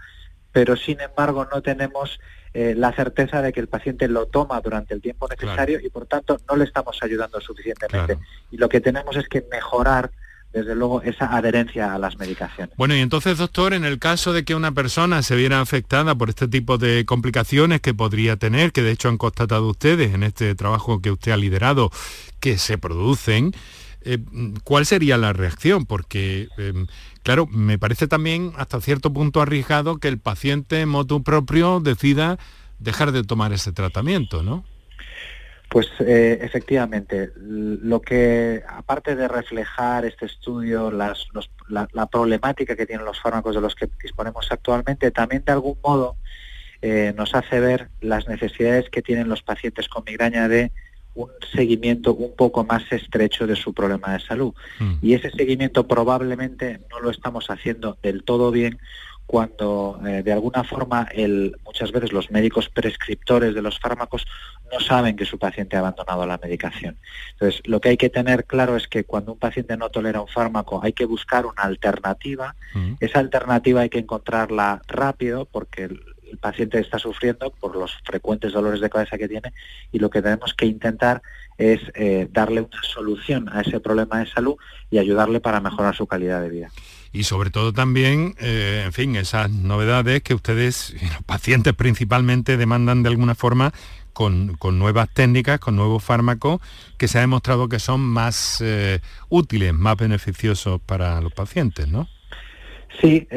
[0.52, 2.20] pero sin embargo no tenemos
[2.54, 6.06] eh, la certeza de que el paciente lo toma durante el tiempo necesario y por
[6.06, 8.16] tanto no le estamos ayudando suficientemente.
[8.52, 10.12] Y lo que tenemos es que mejorar
[10.56, 12.74] desde luego esa adherencia a las medicaciones.
[12.78, 16.30] Bueno, y entonces, doctor, en el caso de que una persona se viera afectada por
[16.30, 20.54] este tipo de complicaciones que podría tener, que de hecho han constatado ustedes en este
[20.54, 21.90] trabajo que usted ha liderado,
[22.40, 23.52] que se producen,
[24.00, 24.18] eh,
[24.64, 25.84] ¿cuál sería la reacción?
[25.84, 26.86] Porque, em,
[27.22, 32.38] claro, me parece también hasta cierto punto arriesgado que el paciente motu propio decida
[32.78, 34.64] dejar de tomar ese tratamiento, ¿no?
[35.68, 41.14] Pues eh, efectivamente, lo que, aparte de reflejar este estudio la,
[42.10, 46.16] problemática que tienen los fármacos de los que disponemos actualmente, también de algún modo
[46.82, 50.70] eh, nos hace ver las necesidades que tienen los pacientes con migraña de
[51.14, 54.54] un seguimiento un poco más estrecho de su problema de salud.
[54.78, 54.94] Mm.
[55.02, 58.78] Y ese seguimiento probablemente no lo estamos haciendo del todo bien
[59.26, 64.24] cuando eh, de alguna forma el, muchas veces los médicos prescriptores de los fármacos
[64.72, 66.96] no saben que su paciente ha abandonado la medicación.
[67.32, 70.28] Entonces, lo que hay que tener claro es que cuando un paciente no tolera un
[70.28, 72.54] fármaco hay que buscar una alternativa.
[73.00, 76.00] Esa alternativa hay que encontrarla rápido porque el,
[76.30, 79.52] el paciente está sufriendo por los frecuentes dolores de cabeza que tiene
[79.92, 81.22] y lo que tenemos que intentar
[81.58, 84.56] es eh, darle una solución a ese problema de salud
[84.90, 86.70] y ayudarle para mejorar su calidad de vida.
[87.12, 93.02] Y sobre todo también, eh, en fin, esas novedades que ustedes, los pacientes principalmente, demandan
[93.02, 93.72] de alguna forma
[94.16, 96.60] con, nuevas técnicas, con nuevos fármacos
[96.96, 102.08] que se ha demostrado que son más eh, útiles, más beneficiosos para los pacientes, ¿no?
[103.00, 103.28] Sí,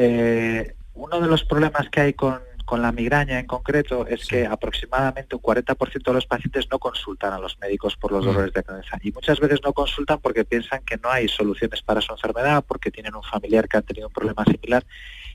[0.94, 5.34] uno de los problemas que hay con con la migraña en concreto es que aproximadamente
[5.34, 8.28] un 40% de los pacientes no consultan a los médicos por los mm.
[8.28, 12.00] dolores de cabeza y muchas veces no consultan porque piensan que no hay soluciones para
[12.00, 14.86] su enfermedad, porque tienen un familiar que ha tenido un problema similar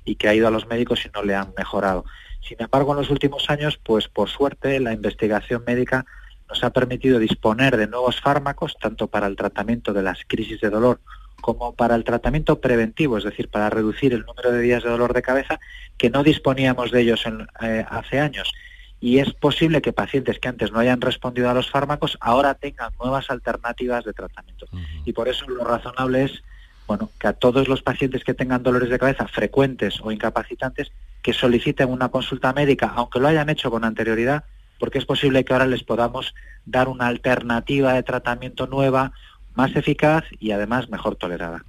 [0.06, 2.06] y que ha ido a los médicos y no le han mejorado.
[2.48, 6.06] Sin embargo, en los últimos años, pues por suerte, la investigación médica
[6.48, 10.70] nos ha permitido disponer de nuevos fármacos, tanto para el tratamiento de las crisis de
[10.70, 11.00] dolor
[11.42, 15.14] como para el tratamiento preventivo, es decir, para reducir el número de días de dolor
[15.14, 15.60] de cabeza,
[15.98, 17.24] que no disponíamos de ellos
[17.62, 18.52] eh, hace años.
[19.00, 22.94] Y es posible que pacientes que antes no hayan respondido a los fármacos ahora tengan
[23.00, 24.66] nuevas alternativas de tratamiento.
[25.04, 26.44] Y por eso lo razonable es
[26.88, 30.92] bueno, que a todos los pacientes que tengan dolores de cabeza frecuentes o incapacitantes,
[31.26, 34.44] que soliciten una consulta médica, aunque lo hayan hecho con anterioridad,
[34.78, 36.36] porque es posible que ahora les podamos
[36.68, 39.12] dar una alternativa de tratamiento nueva
[39.56, 41.66] más eficaz y además mejor tolerada.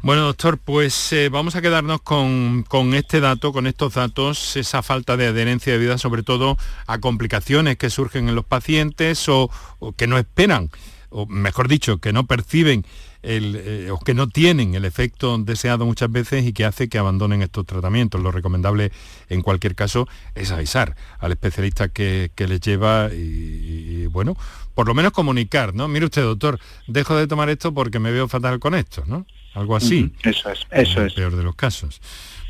[0.00, 5.18] Bueno, doctor, pues eh, vamos a quedarnos con, este dato, con estos datos, esa falta
[5.18, 9.50] de adherencia de vida, sobre todo a complicaciones que surgen en los pacientes o,
[9.94, 10.70] que no esperan,
[11.10, 12.86] o mejor dicho, que no perciben
[13.28, 17.42] eh, o que no tienen el efecto deseado muchas veces y que hace que abandonen
[17.42, 18.22] estos tratamientos.
[18.22, 18.92] Lo recomendable
[19.28, 20.06] en cualquier caso
[20.36, 24.36] es avisar al especialista que, les lleva y, bueno,
[24.74, 25.88] por lo menos comunicar, ¿no?
[25.88, 29.26] Mire usted, doctor, dejo de tomar esto porque me veo fatal con esto, ¿no?
[29.54, 30.12] Algo así.
[30.22, 31.08] Eso es, eso es.
[31.08, 32.00] El peor de los casos.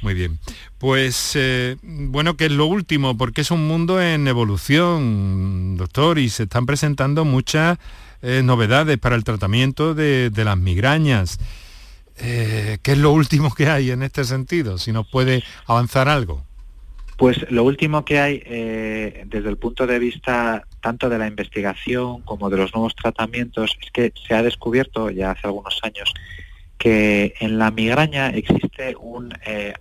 [0.02, 0.38] Muy bien.
[0.76, 6.28] Pues eh, bueno, que es lo último, porque es un mundo en evolución, doctor, y
[6.28, 7.78] se están presentando muchas
[8.28, 11.38] eh, novedades para el tratamiento de, las migrañas.
[12.18, 14.78] Eh, ¿Qué es lo último que hay en este sentido?
[14.78, 16.44] Si nos puede avanzar algo.
[17.18, 22.22] Pues lo último que hay eh, desde el punto de vista tanto de la investigación
[22.22, 26.12] como de los nuevos tratamientos es que se ha descubierto ya hace algunos años
[26.78, 29.32] que en la migraña existe un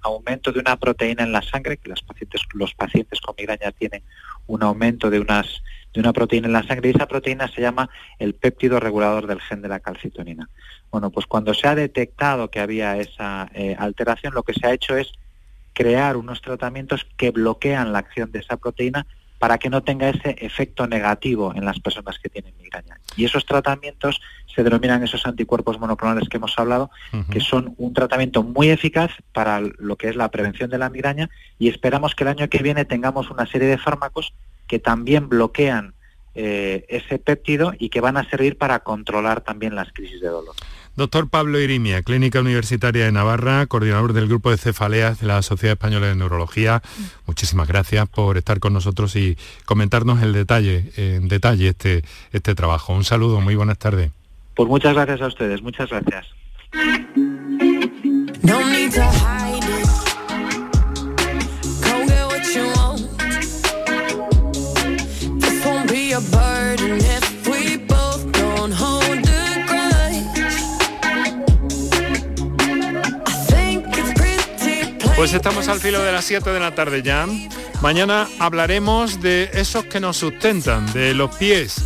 [0.01, 4.03] aumento de una proteína en la sangre, que pacientes, los pacientes con migraña tienen
[4.47, 5.61] un aumento de, unas,
[5.95, 7.89] de una proteína en la sangre y esa proteína se llama
[8.19, 10.49] el péptido regulador del gen de la calcitonina.
[10.91, 14.73] Bueno, pues cuando se ha detectado que había esa eh, alteración, lo que se ha
[14.73, 15.13] hecho es
[15.73, 19.07] crear unos tratamientos que bloquean la acción de esa proteína
[19.39, 22.99] para que no tenga ese efecto negativo en las personas que tienen migraña.
[23.17, 24.21] Y esos tratamientos
[24.53, 26.89] se denominan esos anticuerpos monoclonales que hemos hablado,
[27.29, 31.29] que son un tratamiento muy eficaz para lo que es la prevención de la migraña
[31.59, 34.33] y esperamos que el año que viene tengamos una serie de fármacos
[34.67, 35.93] que también bloquean
[36.33, 40.53] eh, ese péptido y que van a servir para controlar también las crisis de dolor.
[40.95, 45.73] Doctor Pablo Irimia, Clínica Universitaria de Navarra, coordinador del Grupo de Cefaleas de la Sociedad
[45.73, 46.81] Española de Neurología.
[47.25, 52.93] Muchísimas gracias por estar con nosotros y comentarnos el detalle, en detalle este, este trabajo.
[52.93, 54.11] Un saludo, muy buenas tardes.
[54.55, 56.27] Pues muchas gracias a ustedes, muchas gracias.
[75.15, 77.25] Pues estamos al filo de las 7 de la tarde ya.
[77.81, 81.77] Mañana hablaremos de esos que nos sustentan, de los pies,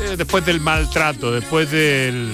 [0.00, 2.32] eh, después del maltrato, después del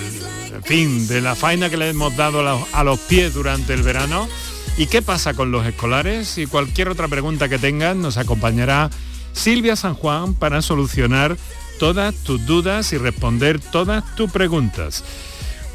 [0.65, 2.43] fin, de la faena que le hemos dado
[2.73, 4.29] a los pies durante el verano.
[4.77, 6.37] ¿Y qué pasa con los escolares?
[6.37, 8.91] Y cualquier otra pregunta que tengan nos acompañará
[9.33, 11.39] Silvia San Juan para solucionar
[11.79, 15.05] todas tus dudas y responder todas tus preguntas.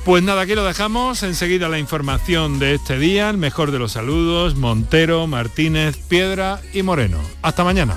[0.05, 1.23] Pues nada, aquí lo dejamos.
[1.23, 6.83] Enseguida la información de este día, el mejor de los saludos, Montero, Martínez, Piedra y
[6.83, 7.19] Moreno.
[7.41, 7.95] Hasta mañana.